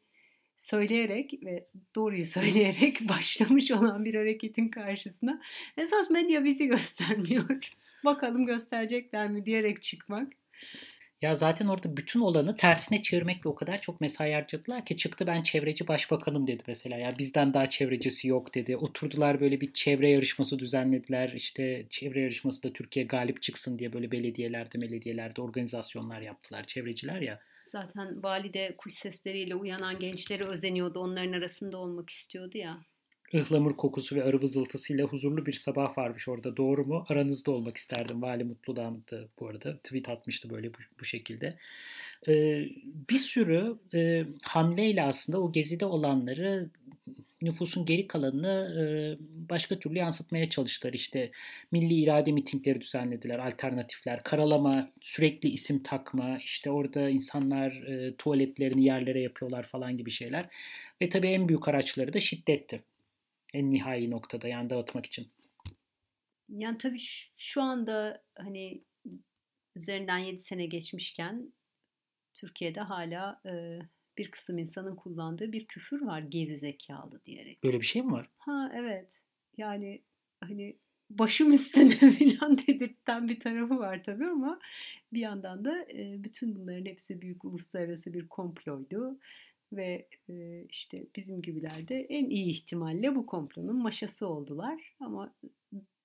söyleyerek 0.61 1.33
ve 1.43 1.67
doğruyu 1.95 2.25
söyleyerek 2.37 3.09
başlamış 3.09 3.71
olan 3.71 4.05
bir 4.05 4.15
hareketin 4.15 4.67
karşısına 4.67 5.41
esas 5.77 6.09
medya 6.09 6.43
bizi 6.43 6.67
göstermiyor. 6.67 7.45
Bakalım 8.05 8.45
gösterecekler 8.45 9.29
mi 9.29 9.45
diyerek 9.45 9.83
çıkmak. 9.83 10.33
Ya 11.21 11.35
zaten 11.35 11.67
orada 11.67 11.97
bütün 11.97 12.19
olanı 12.19 12.55
tersine 12.57 13.01
çevirmekle 13.01 13.49
o 13.49 13.55
kadar 13.55 13.81
çok 13.81 14.01
mesai 14.01 14.33
harcadılar 14.33 14.85
ki 14.85 14.95
çıktı 14.95 15.27
ben 15.27 15.41
çevreci 15.41 15.87
başbakanım 15.87 16.47
dedi 16.47 16.63
mesela. 16.67 16.97
Ya 16.97 17.17
bizden 17.17 17.53
daha 17.53 17.65
çevrecisi 17.65 18.27
yok 18.27 18.55
dedi. 18.55 18.77
Oturdular 18.77 19.41
böyle 19.41 19.61
bir 19.61 19.73
çevre 19.73 20.09
yarışması 20.09 20.59
düzenlediler. 20.59 21.29
İşte 21.35 21.85
çevre 21.89 22.21
yarışması 22.21 22.63
da 22.63 22.73
Türkiye 22.73 23.05
galip 23.05 23.41
çıksın 23.41 23.79
diye 23.79 23.93
böyle 23.93 24.11
belediyelerde 24.11 24.81
belediyelerde 24.81 25.41
organizasyonlar 25.41 26.21
yaptılar. 26.21 26.63
Çevreciler 26.63 27.21
ya. 27.21 27.39
Zaten 27.71 28.23
vali 28.23 28.53
de 28.53 28.75
kuş 28.77 28.93
sesleriyle 28.93 29.55
uyanan 29.55 29.99
gençleri 29.99 30.43
özeniyordu. 30.43 30.99
Onların 30.99 31.33
arasında 31.33 31.77
olmak 31.77 32.09
istiyordu 32.09 32.57
ya. 32.57 32.81
Ihlamur 33.31 33.77
kokusu 33.77 34.15
ve 34.15 34.23
arı 34.23 34.41
vızıltısıyla 34.41 35.05
huzurlu 35.05 35.45
bir 35.45 35.53
sabah 35.53 35.97
varmış 35.97 36.27
orada. 36.27 36.57
Doğru 36.57 36.85
mu? 36.85 37.05
Aranızda 37.09 37.51
olmak 37.51 37.77
isterdim. 37.77 38.21
Vali 38.21 38.43
Mutlu'dandı 38.43 39.29
bu 39.39 39.47
arada. 39.47 39.77
Tweet 39.77 40.09
atmıştı 40.09 40.49
böyle 40.49 40.73
bu, 40.73 40.77
bu 40.99 41.05
şekilde. 41.05 41.57
Ee, 42.27 42.65
bir 43.09 43.17
sürü 43.17 43.77
e, 43.93 44.25
hamleyle 44.41 45.03
aslında 45.03 45.41
o 45.41 45.51
gezide 45.51 45.85
olanları 45.85 46.69
nüfusun 47.41 47.85
geri 47.85 48.07
kalanını 48.07 49.17
başka 49.49 49.79
türlü 49.79 49.97
yansıtmaya 49.97 50.49
çalıştılar. 50.49 50.93
İşte 50.93 51.31
milli 51.71 51.93
irade 51.93 52.31
mitingleri 52.31 52.81
düzenlediler, 52.81 53.39
alternatifler, 53.39 54.23
karalama, 54.23 54.91
sürekli 55.01 55.49
isim 55.49 55.83
takma, 55.83 56.37
işte 56.37 56.71
orada 56.71 57.09
insanlar 57.09 57.83
tuvaletlerini 58.17 58.83
yerlere 58.83 59.21
yapıyorlar 59.21 59.63
falan 59.63 59.97
gibi 59.97 60.11
şeyler. 60.11 60.49
Ve 61.01 61.09
tabii 61.09 61.27
en 61.27 61.47
büyük 61.47 61.67
araçları 61.67 62.13
da 62.13 62.19
şiddetti. 62.19 62.83
En 63.53 63.71
nihai 63.71 64.11
noktada 64.11 64.47
yani 64.47 64.69
dağıtmak 64.69 65.05
için. 65.05 65.27
Yani 66.49 66.77
tabii 66.77 67.01
şu 67.37 67.61
anda 67.61 68.23
hani 68.35 68.83
üzerinden 69.75 70.17
7 70.17 70.39
sene 70.39 70.65
geçmişken 70.65 71.53
Türkiye'de 72.35 72.81
hala 72.81 73.41
e, 73.45 73.79
bir 74.17 74.31
kısım 74.31 74.57
insanın 74.57 74.95
kullandığı 74.95 75.51
bir 75.51 75.65
küfür 75.65 76.01
var 76.01 76.19
gezi 76.21 76.57
zekalı 76.57 77.25
diyerek. 77.25 77.63
Böyle 77.63 77.79
bir 77.79 77.85
şey 77.85 78.01
mi 78.01 78.11
var? 78.11 78.29
Ha 78.37 78.71
evet. 78.75 79.21
Yani 79.57 80.01
hani 80.41 80.77
başım 81.09 81.51
üstünde 81.51 81.95
falan 82.39 82.57
dedirten 82.57 83.27
bir 83.27 83.39
tarafı 83.39 83.77
var 83.77 84.03
tabii 84.03 84.27
ama 84.27 84.59
bir 85.13 85.19
yandan 85.19 85.65
da 85.65 85.85
e, 85.93 86.23
bütün 86.23 86.55
bunların 86.55 86.85
hepsi 86.85 87.21
büyük 87.21 87.45
uluslararası 87.45 88.13
bir 88.13 88.27
komploydu 88.27 89.19
ve 89.73 90.07
e, 90.29 90.65
işte 90.69 91.07
bizim 91.15 91.41
gibiler 91.41 91.87
de 91.87 92.05
en 92.09 92.29
iyi 92.29 92.49
ihtimalle 92.49 93.15
bu 93.15 93.25
komplonun 93.25 93.81
maşası 93.81 94.27
oldular 94.27 94.95
ama 94.99 95.33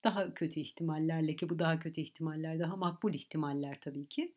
daha 0.05 0.35
kötü 0.35 0.61
ihtimallerle 0.61 1.37
ki 1.37 1.49
bu 1.49 1.59
daha 1.59 1.79
kötü 1.79 2.01
ihtimaller 2.01 2.59
daha 2.59 2.77
makbul 2.77 3.15
ihtimaller 3.15 3.81
tabii 3.81 4.07
ki 4.07 4.35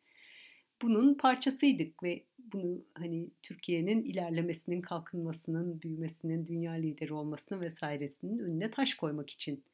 bunun 0.82 1.14
parçasıydık 1.14 2.02
ve 2.02 2.24
bunu 2.52 2.84
hani 2.94 3.28
Türkiye'nin 3.42 4.04
ilerlemesinin, 4.04 4.80
kalkınmasının, 4.80 5.82
büyümesinin, 5.82 6.46
dünya 6.46 6.72
lideri 6.72 7.12
olmasının 7.12 7.60
vesairesinin 7.60 8.38
önüne 8.38 8.70
taş 8.70 8.94
koymak 8.94 9.30
için 9.30 9.64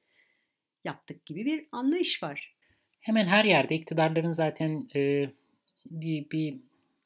yaptık 0.85 1.27
gibi 1.27 1.45
bir 1.45 1.67
anlayış 1.73 2.23
var. 2.23 2.55
Hemen 3.01 3.27
her 3.27 3.45
yerde 3.45 3.75
iktidarların 3.75 4.33
zaten 4.33 4.89
e, 4.97 5.31
bir, 5.91 6.31
bir 6.31 6.57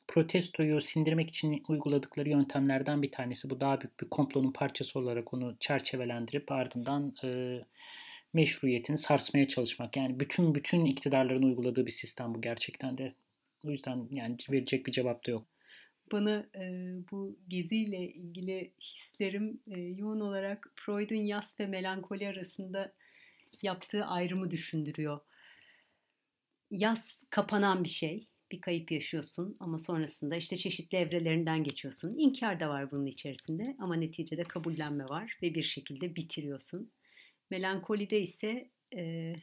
protestoyu 0.09 0.81
sindirmek 0.81 1.31
için 1.31 1.63
uyguladıkları 1.69 2.29
yöntemlerden 2.29 3.03
bir 3.03 3.11
tanesi. 3.11 3.51
Bu 3.51 3.61
daha 3.61 3.81
büyük 3.81 4.01
bir 4.01 4.09
komplonun 4.09 4.53
parçası 4.53 4.99
olarak 4.99 5.35
onu 5.35 5.57
çerçevelendirip 5.61 6.53
ardından 6.53 7.15
e, 7.25 7.61
meşruiyetini 8.33 8.99
sarsmaya 8.99 9.49
çalışmak. 9.49 9.97
Yani 9.97 10.21
bütün 10.21 10.55
bütün 10.55 10.85
iktidarların 10.85 11.43
uyguladığı 11.43 11.87
bir 11.87 11.91
sistem 11.91 12.35
bu 12.35 12.41
gerçekten 12.41 12.99
de. 12.99 13.15
O 13.65 13.71
yüzden 13.71 14.09
yani 14.13 14.37
verecek 14.51 14.87
bir 14.87 14.93
cevap 14.93 15.27
da 15.27 15.31
yok. 15.31 15.47
Bana 16.13 16.47
e, 16.55 16.95
bu 17.11 17.39
geziyle 17.49 18.13
ilgili 18.13 18.73
hislerim 18.81 19.61
e, 19.71 19.81
yoğun 19.81 20.21
olarak 20.21 20.73
Freud'un 20.75 21.17
yas 21.17 21.61
ve 21.61 21.67
melankoli 21.67 22.29
arasında 22.29 22.93
yaptığı 23.63 24.05
ayrımı 24.05 24.51
düşündürüyor. 24.51 25.21
Yas 26.71 27.25
kapanan 27.31 27.85
bir 27.85 27.89
şey. 27.89 28.27
Bir 28.53 28.61
kayıp 28.61 28.93
yaşıyorsun 28.93 29.57
ama 29.61 29.79
sonrasında 29.79 30.37
işte 30.37 30.57
çeşitli 30.57 30.99
evrelerinden 30.99 31.65
geçiyorsun. 31.65 32.15
İnkar 32.19 32.61
da 32.61 32.69
var 32.69 32.91
bunun 32.91 33.07
içerisinde 33.07 33.77
ama 33.79 33.95
neticede 33.97 34.43
kabullenme 34.43 35.05
var 35.05 35.39
ve 35.43 35.55
bir 35.55 35.63
şekilde 35.63 36.17
bitiriyorsun. 36.17 36.93
Melankolide 37.51 38.21
ise 38.21 38.71
e, 38.97 39.35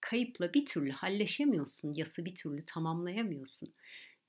kayıpla 0.00 0.54
bir 0.54 0.66
türlü 0.66 0.90
halleşemiyorsun, 0.90 1.92
yası 1.94 2.24
bir 2.24 2.34
türlü 2.34 2.64
tamamlayamıyorsun. 2.64 3.74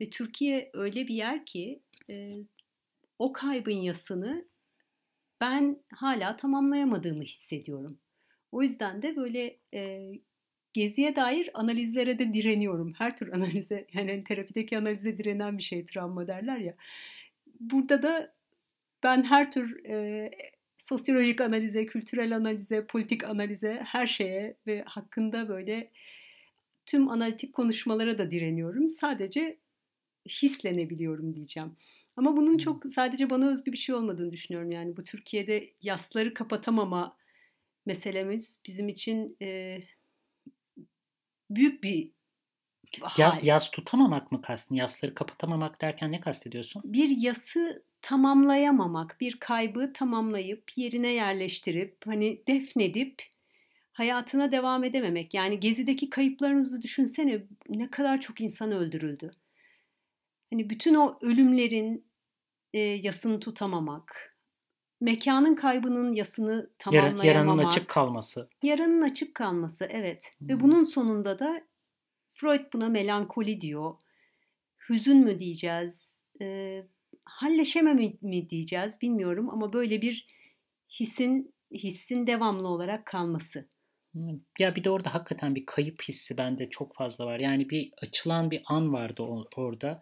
Ve 0.02 0.10
Türkiye 0.10 0.70
öyle 0.74 1.08
bir 1.08 1.16
yer 1.16 1.46
ki 1.46 1.80
e, 2.10 2.36
o 3.20 3.34
kaybın 3.34 3.72
yasını 3.72 4.46
ben 5.42 5.78
hala 5.94 6.38
tamamlayamadığımı 6.38 7.24
hissediyorum. 7.24 8.00
O 8.52 8.62
yüzden 8.62 9.02
de 9.02 9.16
böyle 9.16 9.60
e, 9.74 10.12
geziye 10.74 11.16
dair 11.16 11.50
analizlere 11.54 12.20
de 12.20 12.34
direniyorum. 12.34 12.94
Her 12.94 13.18
tür 13.18 13.34
analize, 13.34 13.88
yani 13.94 14.24
terapideki 14.24 14.78
analize 14.78 15.18
direnen 15.18 15.58
bir 15.58 15.64
şey 15.64 15.86
travma 15.86 16.28
derler 16.28 16.58
ya. 16.58 16.76
Burada 17.60 18.04
da 18.04 18.34
ben 19.04 19.24
her 19.24 19.52
tür 19.52 19.86
e, 19.86 20.32
sosyolojik 20.78 21.42
analize, 21.42 21.86
kültürel 21.86 22.36
analize, 22.36 22.86
politik 22.86 23.24
analize, 23.24 23.84
her 23.86 24.08
şeye 24.08 24.56
ve 24.68 24.84
hakkında 24.84 25.50
böyle 25.50 25.92
tüm 26.86 27.10
analitik 27.10 27.54
konuşmalara 27.54 28.18
da 28.18 28.32
direniyorum. 28.32 28.90
Sadece 28.90 29.58
hislenebiliyorum 30.30 31.36
diyeceğim. 31.36 31.76
Ama 32.18 32.38
bunun 32.38 32.58
çok 32.58 32.84
sadece 32.94 33.30
bana 33.30 33.50
özgü 33.50 33.72
bir 33.72 33.78
şey 33.78 33.96
olmadığını 33.96 34.32
düşünüyorum. 34.32 34.72
Yani 34.72 34.98
bu 34.98 35.04
Türkiye'de 35.04 35.74
yasları 35.82 36.34
kapatamama 36.34 37.18
meselemiz 37.86 38.60
bizim 38.68 38.90
için 38.90 39.38
e, 39.42 39.80
büyük 41.50 41.84
bir 41.84 42.12
ya, 43.18 43.40
yas 43.44 43.72
tutamamak 43.72 44.32
mı 44.32 44.42
kastın? 44.42 44.76
Yasları 44.76 45.14
kapatamamak 45.14 45.82
derken 45.82 46.12
ne 46.12 46.20
kastediyorsun? 46.20 46.82
Bir 46.86 47.22
yası 47.22 47.84
tamamlayamamak, 48.02 49.18
bir 49.22 49.40
kaybı 49.40 49.94
tamamlayıp 49.94 50.64
yerine 50.76 51.14
yerleştirip 51.14 51.98
hani 52.06 52.42
defnedip 52.48 53.24
hayatına 53.94 54.52
devam 54.52 54.84
edememek. 54.84 55.34
Yani 55.34 55.60
gezideki 55.60 56.10
kayıplarımızı 56.10 56.82
düşünsene 56.82 57.44
ne 57.70 57.90
kadar 57.90 58.22
çok 58.22 58.42
insan 58.42 58.72
öldürüldü. 58.72 59.32
Hani 60.50 60.70
bütün 60.70 60.96
o 60.96 61.18
ölümlerin 61.22 62.06
e, 62.74 62.80
yasını 62.80 63.40
tutamamak, 63.40 64.38
mekanın 65.02 65.56
kaybının 65.56 66.14
yasını 66.14 66.70
tamamlayamamak. 66.80 67.26
Yaranın 67.26 67.58
açık 67.58 67.88
kalması. 67.88 68.50
Yaranın 68.64 69.02
açık 69.02 69.36
kalması 69.36 69.88
evet. 69.92 70.34
Hmm. 70.38 70.50
Ve 70.50 70.60
bunun 70.60 70.84
sonunda 70.84 71.40
da 71.40 71.62
Freud 72.30 72.74
buna 72.74 72.90
melankoli 72.90 73.62
diyor. 73.62 73.96
Hüzün 74.90 75.18
mü 75.18 75.40
diyeceğiz? 75.40 76.20
E, 76.42 76.78
halleşemem 77.24 77.98
mi 78.22 78.50
diyeceğiz 78.50 79.02
bilmiyorum 79.02 79.50
ama 79.50 79.74
böyle 79.74 80.02
bir 80.02 80.28
hissin 81.00 81.54
hissin 81.72 82.28
devamlı 82.28 82.68
olarak 82.68 83.06
kalması. 83.06 83.68
Ya 84.60 84.76
bir 84.76 84.84
de 84.84 84.90
orada 84.90 85.14
hakikaten 85.14 85.56
bir 85.56 85.66
kayıp 85.66 86.02
hissi 86.02 86.38
bende 86.38 86.70
çok 86.70 86.96
fazla 86.96 87.26
var. 87.26 87.40
Yani 87.40 87.70
bir 87.70 87.92
açılan 88.02 88.52
bir 88.52 88.62
an 88.66 88.94
vardı 88.94 89.24
orada. 89.56 90.02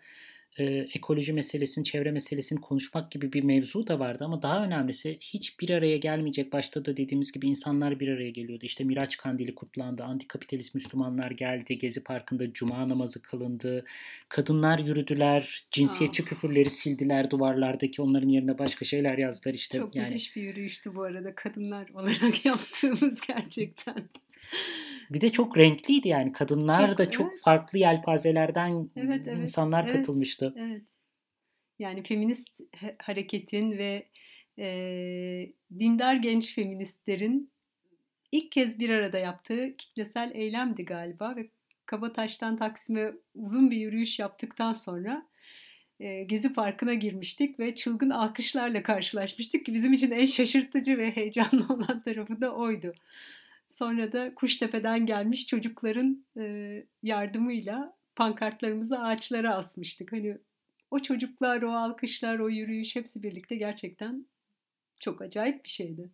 E, 0.57 0.87
ekoloji 0.93 1.33
meselesini, 1.33 1.83
çevre 1.83 2.11
meselesini 2.11 2.61
konuşmak 2.61 3.11
gibi 3.11 3.33
bir 3.33 3.43
mevzu 3.43 3.87
da 3.87 3.99
vardı 3.99 4.23
ama 4.23 4.41
daha 4.41 4.65
önemlisi 4.65 5.17
hiç 5.21 5.59
bir 5.59 5.69
araya 5.69 5.97
gelmeyecek 5.97 6.53
başta 6.53 6.85
da 6.85 6.97
dediğimiz 6.97 7.31
gibi 7.31 7.47
insanlar 7.47 7.99
bir 7.99 8.07
araya 8.07 8.29
geliyordu. 8.29 8.65
İşte 8.65 8.83
Miraç 8.83 9.17
Kandili 9.17 9.55
kutlandı, 9.55 10.03
antikapitalist 10.03 10.75
Müslümanlar 10.75 11.31
geldi, 11.31 11.77
Gezi 11.77 12.03
Parkı'nda 12.03 12.53
cuma 12.53 12.89
namazı 12.89 13.21
kılındı, 13.21 13.85
kadınlar 14.29 14.79
yürüdüler, 14.79 15.63
cinsiyetçi 15.71 16.23
Aa. 16.23 16.25
küfürleri 16.25 16.69
sildiler 16.69 17.31
duvarlardaki 17.31 18.01
onların 18.01 18.29
yerine 18.29 18.57
başka 18.57 18.85
şeyler 18.85 19.17
yazdılar 19.17 19.53
işte. 19.53 19.77
Çok 19.77 19.95
yani 19.95 20.05
müthiş 20.05 20.35
bir 20.35 20.41
yürüyüştü 20.41 20.95
bu 20.95 21.03
arada 21.03 21.35
kadınlar 21.35 21.89
olarak 21.89 22.45
yaptığımız 22.45 23.21
gerçekten. 23.27 23.95
Bir 25.09 25.21
de 25.21 25.29
çok 25.29 25.57
renkliydi 25.57 26.07
yani 26.07 26.31
kadınlar 26.31 26.87
Çok, 26.87 26.97
da 26.97 27.11
çok 27.11 27.31
evet. 27.31 27.41
farklı 27.41 27.79
yelpazelerden 27.79 28.89
Evet, 28.95 29.27
evet, 29.27 29.41
insanlar 29.41 29.83
evet. 29.83 29.95
katılmıştı. 29.95 30.53
Evet. 30.57 30.81
Yani 31.79 32.03
feminist 32.03 32.59
ha- 32.75 32.95
hareketin 32.99 33.71
ve 33.71 34.07
e, 34.59 34.67
dindar 35.79 36.15
genç 36.15 36.55
feministlerin 36.55 37.51
ilk 38.31 38.51
kez 38.51 38.79
bir 38.79 38.89
arada 38.89 39.17
yaptığı 39.17 39.77
kitlesel 39.77 40.31
eylemdi 40.33 40.85
galiba 40.85 41.35
ve 41.35 41.49
Kabataş'tan 41.85 42.57
Taksim'e 42.57 43.11
uzun 43.35 43.71
bir 43.71 43.77
yürüyüş 43.77 44.19
yaptıktan 44.19 44.73
sonra 44.73 45.27
e, 45.99 46.23
Gezi 46.23 46.53
Parkı'na 46.53 46.93
girmiştik 46.93 47.59
ve 47.59 47.75
çılgın 47.75 48.09
alkışlarla 48.09 48.83
karşılaşmıştık 48.83 49.65
ki 49.65 49.73
bizim 49.73 49.93
için 49.93 50.11
en 50.11 50.25
şaşırtıcı 50.25 50.97
ve 50.97 51.11
heyecanlı 51.15 51.65
olan 51.73 52.01
tarafı 52.01 52.41
da 52.41 52.55
oydu. 52.55 52.93
Sonra 53.69 54.11
da 54.11 54.35
Kuştepe'den 54.35 55.05
gelmiş 55.05 55.45
çocukların 55.45 56.25
e, 56.37 56.83
yardımıyla 57.03 57.97
pankartlarımızı 58.15 58.99
ağaçlara 58.99 59.55
asmıştık. 59.55 60.11
Hani 60.11 60.37
o 60.91 60.99
çocuklar, 60.99 61.61
o 61.61 61.71
alkışlar, 61.71 62.39
o 62.39 62.49
yürüyüş 62.49 62.95
hepsi 62.95 63.23
birlikte 63.23 63.55
gerçekten 63.55 64.25
çok 64.99 65.21
acayip 65.21 65.63
bir 65.63 65.69
şeydi. 65.69 66.09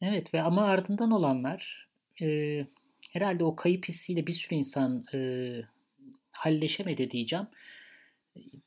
Evet 0.00 0.34
ve 0.34 0.42
ama 0.42 0.64
ardından 0.64 1.10
olanlar 1.10 1.88
e, 2.22 2.66
herhalde 3.10 3.44
o 3.44 3.56
kayıp 3.56 3.88
hissiyle 3.88 4.26
bir 4.26 4.32
sürü 4.32 4.54
insan 4.54 5.04
e, 5.14 5.18
halleşemedi 6.32 7.10
diyeceğim. 7.10 7.46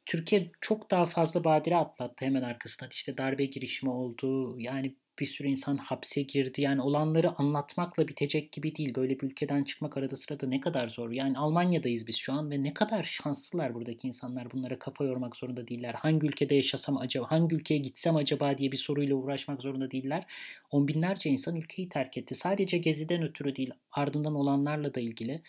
Türkiye 0.06 0.52
çok 0.62 0.92
daha 0.92 1.06
fazla 1.06 1.44
badire 1.44 1.76
atlattı 1.76 2.26
hemen 2.26 2.42
arkasından. 2.42 2.90
İşte 2.92 3.18
darbe 3.18 3.46
girişimi 3.46 3.92
oldu. 3.92 4.60
Yani 4.60 4.96
bir 5.20 5.26
sürü 5.26 5.48
insan 5.48 5.78
hapse 5.78 6.22
girdi. 6.22 6.62
Yani 6.62 6.82
olanları 6.82 7.32
anlatmakla 7.38 8.08
bitecek 8.08 8.52
gibi 8.52 8.76
değil. 8.76 8.96
Böyle 8.96 9.20
bir 9.20 9.28
ülkeden 9.28 9.64
çıkmak 9.64 9.98
arada 9.98 10.16
sırada 10.16 10.48
ne 10.48 10.60
kadar 10.60 10.90
zor. 10.90 11.12
Yani 11.12 11.38
Almanya'dayız 11.38 12.08
biz 12.08 12.16
şu 12.16 12.34
an 12.34 12.52
ve 12.52 12.64
ne 12.64 12.74
kadar 12.74 13.04
şanslılar 13.04 13.74
buradaki 13.74 14.08
insanlar. 14.08 14.52
Bunlara 14.52 14.80
kafa 14.80 15.06
yormak 15.06 15.36
zorunda 15.36 15.68
değiller. 15.68 15.94
Hangi 15.94 16.28
ülkede 16.28 16.56
yaşasam 16.56 16.98
acaba, 16.98 17.32
hangi 17.32 17.56
ülkeye 17.56 17.78
gitsem 17.78 18.16
acaba 18.16 18.58
diye 18.58 18.72
bir 18.72 18.78
soruyla 18.78 19.16
uğraşmak 19.16 19.62
zorunda 19.62 19.92
değiller. 19.92 20.26
On 20.72 20.88
binlerce 20.88 21.30
insan 21.30 21.56
ülkeyi 21.56 21.90
terk 21.90 22.18
etti. 22.18 22.36
Sadece 22.36 22.78
geziden 22.78 23.24
ötürü 23.24 23.56
değil, 23.56 23.72
ardından 23.92 24.36
olanlarla 24.36 24.96
da 24.96 25.00
ilgili. 25.00 25.42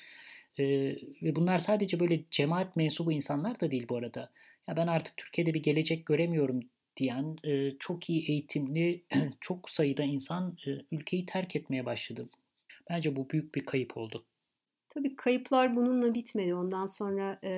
Ee, 0.58 0.64
ve 1.22 1.36
bunlar 1.36 1.58
sadece 1.58 2.00
böyle 2.00 2.20
cemaat 2.30 2.76
mensubu 2.76 3.12
insanlar 3.12 3.60
da 3.60 3.70
değil 3.70 3.86
bu 3.88 3.96
arada. 3.96 4.30
Ya 4.68 4.76
ben 4.76 4.86
artık 4.86 5.16
Türkiye'de 5.16 5.54
bir 5.54 5.62
gelecek 5.62 6.06
göremiyorum 6.06 6.60
diyen 6.96 7.36
e, 7.44 7.78
çok 7.78 8.10
iyi 8.10 8.30
eğitimli 8.30 9.04
çok 9.40 9.70
sayıda 9.70 10.02
insan 10.02 10.56
e, 10.66 10.70
ülkeyi 10.92 11.26
terk 11.26 11.56
etmeye 11.56 11.86
başladı. 11.86 12.28
Bence 12.90 13.16
bu 13.16 13.30
büyük 13.30 13.54
bir 13.54 13.64
kayıp 13.66 13.96
oldu. 13.96 14.24
Tabii 14.88 15.16
kayıplar 15.16 15.76
bununla 15.76 16.14
bitmedi. 16.14 16.54
Ondan 16.54 16.86
sonra 16.86 17.38
e, 17.44 17.50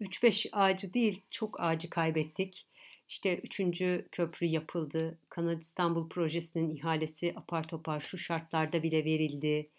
3-5 0.00 0.48
ağacı 0.52 0.94
değil 0.94 1.22
çok 1.32 1.60
ağacı 1.60 1.90
kaybettik. 1.90 2.66
İşte 3.08 3.38
üçüncü 3.38 4.08
köprü 4.12 4.46
yapıldı. 4.46 5.18
Kanal 5.28 5.58
İstanbul 5.58 6.08
projesinin 6.08 6.76
ihalesi 6.76 7.32
apar 7.36 7.68
topar 7.68 8.00
şu 8.00 8.18
şartlarda 8.18 8.82
bile 8.82 9.04
verildi. 9.04 9.70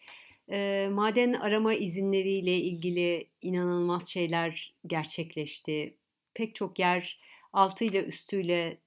E, 0.52 0.90
maden 0.92 1.34
arama 1.34 1.74
izinleriyle 1.74 2.56
ilgili 2.56 3.28
inanılmaz 3.42 4.10
şeyler 4.10 4.76
gerçekleşti. 4.88 5.96
Pek 6.34 6.56
çok 6.56 6.80
yer 6.80 7.20
altıyla 7.54 8.02
üstüyle 8.02 8.78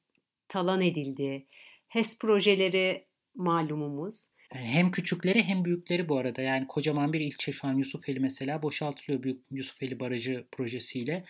talan 0.48 0.81
edildi. 0.81 1.46
HES 1.88 2.18
projeleri 2.18 3.05
malumumuz. 3.35 4.29
Yani 4.55 4.66
hem 4.66 4.90
küçükleri 4.90 5.42
hem 5.42 5.64
büyükleri 5.64 6.09
bu 6.09 6.18
arada. 6.18 6.42
Yani 6.42 6.66
kocaman 6.66 7.12
bir 7.12 7.20
ilçe 7.20 7.53
şu 7.53 7.68
an 7.68 7.75
Yusufeli 7.75 8.20
mesela 8.20 8.62
boşaltılıyor 8.62 9.22
Büyük 9.22 9.40
Yusufeli 9.51 10.01
Barajı 10.01 10.44
projesiyle. 10.53 11.25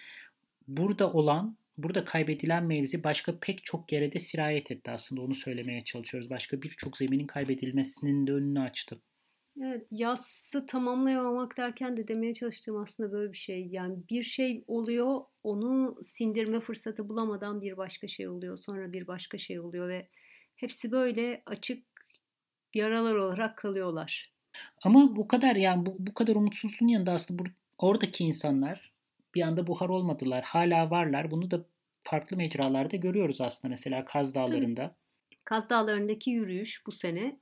Burada 0.68 1.12
olan, 1.12 1.56
burada 1.78 2.04
kaybedilen 2.04 2.64
mevzi 2.64 3.04
başka 3.04 3.38
pek 3.38 3.64
çok 3.64 3.92
yere 3.92 4.12
de 4.12 4.18
sirayet 4.18 4.70
etti 4.70 4.90
aslında. 4.90 5.22
Onu 5.22 5.34
söylemeye 5.34 5.84
çalışıyoruz. 5.84 6.30
Başka 6.30 6.62
birçok 6.62 6.96
zeminin 6.96 7.26
kaybedilmesinin 7.26 8.26
de 8.26 8.32
önünü 8.32 8.60
açtı. 8.60 9.00
Evet, 9.60 9.86
yassı 9.90 10.66
tamamlayamamak 10.66 11.56
derken 11.56 11.96
de 11.96 12.08
demeye 12.08 12.34
çalıştığım 12.34 12.76
aslında 12.76 13.12
böyle 13.12 13.32
bir 13.32 13.36
şey. 13.38 13.66
Yani 13.70 13.96
bir 14.10 14.22
şey 14.22 14.64
oluyor, 14.66 15.20
onu 15.42 15.98
sindirme 16.04 16.60
fırsatı 16.60 17.08
bulamadan 17.08 17.60
bir 17.60 17.76
başka 17.76 18.08
şey 18.08 18.28
oluyor, 18.28 18.56
sonra 18.56 18.92
bir 18.92 19.06
başka 19.06 19.38
şey 19.38 19.60
oluyor 19.60 19.88
ve 19.88 20.08
hepsi 20.56 20.92
böyle 20.92 21.42
açık 21.46 21.86
yaralar 22.74 23.14
olarak 23.14 23.58
kalıyorlar. 23.58 24.32
Ama 24.84 25.16
bu 25.16 25.28
kadar 25.28 25.56
yani 25.56 25.86
bu, 25.86 25.96
bu 25.98 26.14
kadar 26.14 26.34
umutsuzluğun 26.34 26.88
yanında 26.88 27.12
aslında 27.12 27.44
bu, 27.44 27.48
oradaki 27.78 28.24
insanlar 28.24 28.92
bir 29.34 29.42
anda 29.42 29.66
buhar 29.66 29.88
olmadılar. 29.88 30.44
Hala 30.44 30.90
varlar. 30.90 31.30
Bunu 31.30 31.50
da 31.50 31.64
farklı 32.02 32.36
mecralarda 32.36 32.96
görüyoruz 32.96 33.40
aslında. 33.40 33.70
Mesela 33.70 34.04
Kaz 34.04 34.34
Dağları'nda. 34.34 34.94
Kaz 35.44 35.70
Dağları'ndaki 35.70 36.30
yürüyüş 36.30 36.86
bu 36.86 36.92
sene 36.92 37.40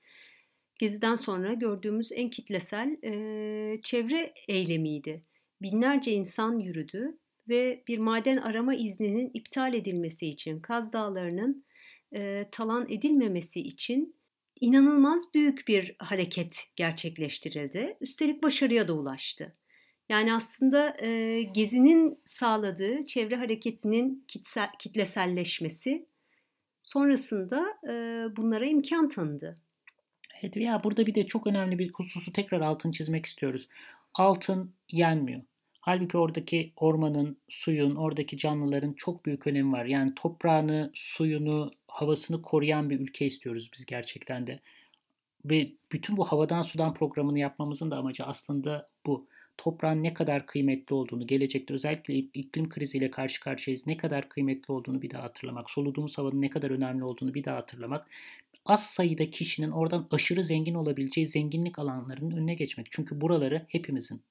Gezi'den 0.81 1.17
sonra 1.17 1.55
gördüğümüz 1.55 2.13
en 2.13 2.31
kitlesel 2.31 2.97
e, 3.05 3.83
çevre 3.83 4.35
eylemiydi. 4.49 5.25
Binlerce 5.63 6.13
insan 6.13 6.59
yürüdü 6.59 7.19
ve 7.49 7.85
bir 7.89 7.99
maden 7.99 8.37
arama 8.37 8.75
izninin 8.75 9.31
iptal 9.35 9.75
edilmesi 9.75 10.27
için, 10.27 10.61
Kaz 10.61 10.93
Dağları'nın 10.93 11.65
e, 12.15 12.49
talan 12.53 12.87
edilmemesi 12.89 13.61
için 13.61 14.17
inanılmaz 14.61 15.35
büyük 15.35 15.69
bir 15.69 15.97
hareket 15.99 16.65
gerçekleştirildi. 16.77 17.97
Üstelik 18.01 18.43
başarıya 18.43 18.89
da 18.89 18.93
ulaştı. 18.93 19.57
Yani 20.09 20.35
aslında 20.35 20.97
e, 21.01 21.43
Gezi'nin 21.43 22.21
sağladığı 22.25 23.05
çevre 23.05 23.37
hareketinin 23.37 24.25
kitsel, 24.29 24.69
kitleselleşmesi 24.79 26.07
sonrasında 26.83 27.67
e, 27.89 27.93
bunlara 28.37 28.67
imkan 28.67 29.09
tanıdı. 29.09 29.55
Evet 30.43 30.57
ya 30.57 30.85
burada 30.85 31.07
bir 31.07 31.15
de 31.15 31.27
çok 31.27 31.47
önemli 31.47 31.79
bir 31.79 31.93
hususu 31.93 32.33
tekrar 32.33 32.61
altın 32.61 32.91
çizmek 32.91 33.27
istiyoruz. 33.27 33.69
Altın 34.15 34.75
yenmiyor. 34.93 35.43
Halbuki 35.81 36.19
oradaki 36.19 36.73
ormanın, 36.77 37.37
suyun, 37.49 37.97
oradaki 37.97 38.37
canlıların 38.37 38.93
çok 38.93 39.27
büyük 39.27 39.47
önemi 39.47 39.73
var. 39.73 39.85
Yani 39.85 40.15
toprağını, 40.17 40.91
suyunu, 40.95 41.71
havasını 41.89 42.43
koruyan 42.43 42.91
bir 42.91 43.01
ülke 43.01 43.27
istiyoruz 43.27 43.71
biz 43.75 43.87
gerçekten 43.87 44.47
de. 44.47 44.61
Ve 45.45 45.73
bütün 45.93 46.17
bu 46.17 46.25
havadan 46.25 46.63
sudan 46.63 46.95
programını 46.95 47.39
yapmamızın 47.39 47.91
da 47.91 47.97
amacı 47.97 48.25
aslında 48.25 48.89
bu. 49.07 49.27
Toprağın 49.57 50.03
ne 50.03 50.15
kadar 50.15 50.47
kıymetli 50.47 50.95
olduğunu, 50.95 51.27
gelecekte 51.27 51.75
özellikle 51.75 52.15
iklim 52.15 52.69
kriziyle 52.69 53.11
karşı 53.11 53.41
karşıyayız 53.41 53.87
ne 53.87 53.97
kadar 53.97 54.29
kıymetli 54.29 54.73
olduğunu 54.73 55.03
bir 55.03 55.11
daha 55.11 55.23
hatırlamak, 55.23 55.71
soluduğumuz 55.71 56.19
havanın 56.19 56.43
ne 56.43 56.51
kadar 56.51 56.71
önemli 56.71 57.05
olduğunu 57.05 57.35
bir 57.35 57.45
daha 57.45 57.57
hatırlamak 57.57 58.07
az 58.65 58.87
sayıda 58.87 59.31
kişinin 59.31 59.71
oradan 59.71 60.09
aşırı 60.11 60.45
zengin 60.45 60.75
olabileceği 60.75 61.27
zenginlik 61.27 61.79
alanlarının 61.79 62.37
önüne 62.37 62.55
geçmek. 62.55 62.87
Çünkü 62.91 63.21
buraları 63.21 63.67
hepimizin. 63.69 64.23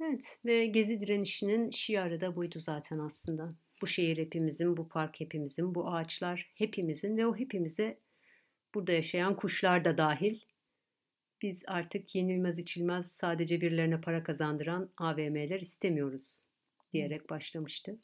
Evet 0.00 0.40
ve 0.44 0.66
Gezi 0.66 1.00
direnişinin 1.00 1.70
şiarı 1.70 2.20
da 2.20 2.36
buydu 2.36 2.60
zaten 2.60 2.98
aslında. 2.98 3.54
Bu 3.82 3.86
şehir 3.86 4.18
hepimizin, 4.18 4.76
bu 4.76 4.88
park 4.88 5.20
hepimizin, 5.20 5.74
bu 5.74 5.88
ağaçlar 5.88 6.52
hepimizin 6.54 7.16
ve 7.16 7.26
o 7.26 7.36
hepimize 7.36 7.98
burada 8.74 8.92
yaşayan 8.92 9.36
kuşlar 9.36 9.84
da 9.84 9.98
dahil. 9.98 10.40
Biz 11.42 11.64
artık 11.66 12.14
yenilmez 12.14 12.58
içilmez 12.58 13.12
sadece 13.12 13.60
birilerine 13.60 14.00
para 14.00 14.22
kazandıran 14.22 14.90
AVM'ler 14.96 15.60
istemiyoruz 15.60 16.44
diyerek 16.92 17.30
başlamıştı 17.30 17.98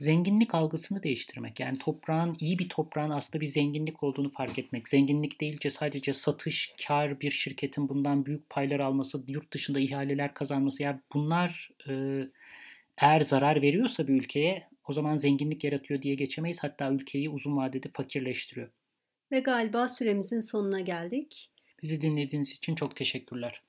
zenginlik 0.00 0.54
algısını 0.54 1.02
değiştirmek. 1.02 1.60
Yani 1.60 1.78
toprağın, 1.78 2.36
iyi 2.40 2.58
bir 2.58 2.68
toprağın 2.68 3.10
aslında 3.10 3.40
bir 3.40 3.46
zenginlik 3.46 4.02
olduğunu 4.02 4.28
fark 4.28 4.58
etmek. 4.58 4.88
Zenginlik 4.88 5.40
değilce 5.40 5.70
sadece 5.70 6.12
satış, 6.12 6.74
kar 6.86 7.20
bir 7.20 7.30
şirketin 7.30 7.88
bundan 7.88 8.26
büyük 8.26 8.50
paylar 8.50 8.80
alması, 8.80 9.22
yurt 9.28 9.52
dışında 9.52 9.80
ihaleler 9.80 10.34
kazanması. 10.34 10.82
Yani 10.82 11.00
bunlar 11.14 11.70
e, 11.88 11.92
eğer 12.98 13.20
zarar 13.20 13.62
veriyorsa 13.62 14.08
bir 14.08 14.14
ülkeye 14.14 14.68
o 14.88 14.92
zaman 14.92 15.16
zenginlik 15.16 15.64
yaratıyor 15.64 16.02
diye 16.02 16.14
geçemeyiz. 16.14 16.62
Hatta 16.62 16.90
ülkeyi 16.90 17.30
uzun 17.30 17.56
vadede 17.56 17.88
fakirleştiriyor. 17.92 18.68
Ve 19.32 19.40
galiba 19.40 19.88
süremizin 19.88 20.40
sonuna 20.40 20.80
geldik. 20.80 21.50
Bizi 21.82 22.00
dinlediğiniz 22.00 22.52
için 22.52 22.74
çok 22.74 22.96
teşekkürler. 22.96 23.62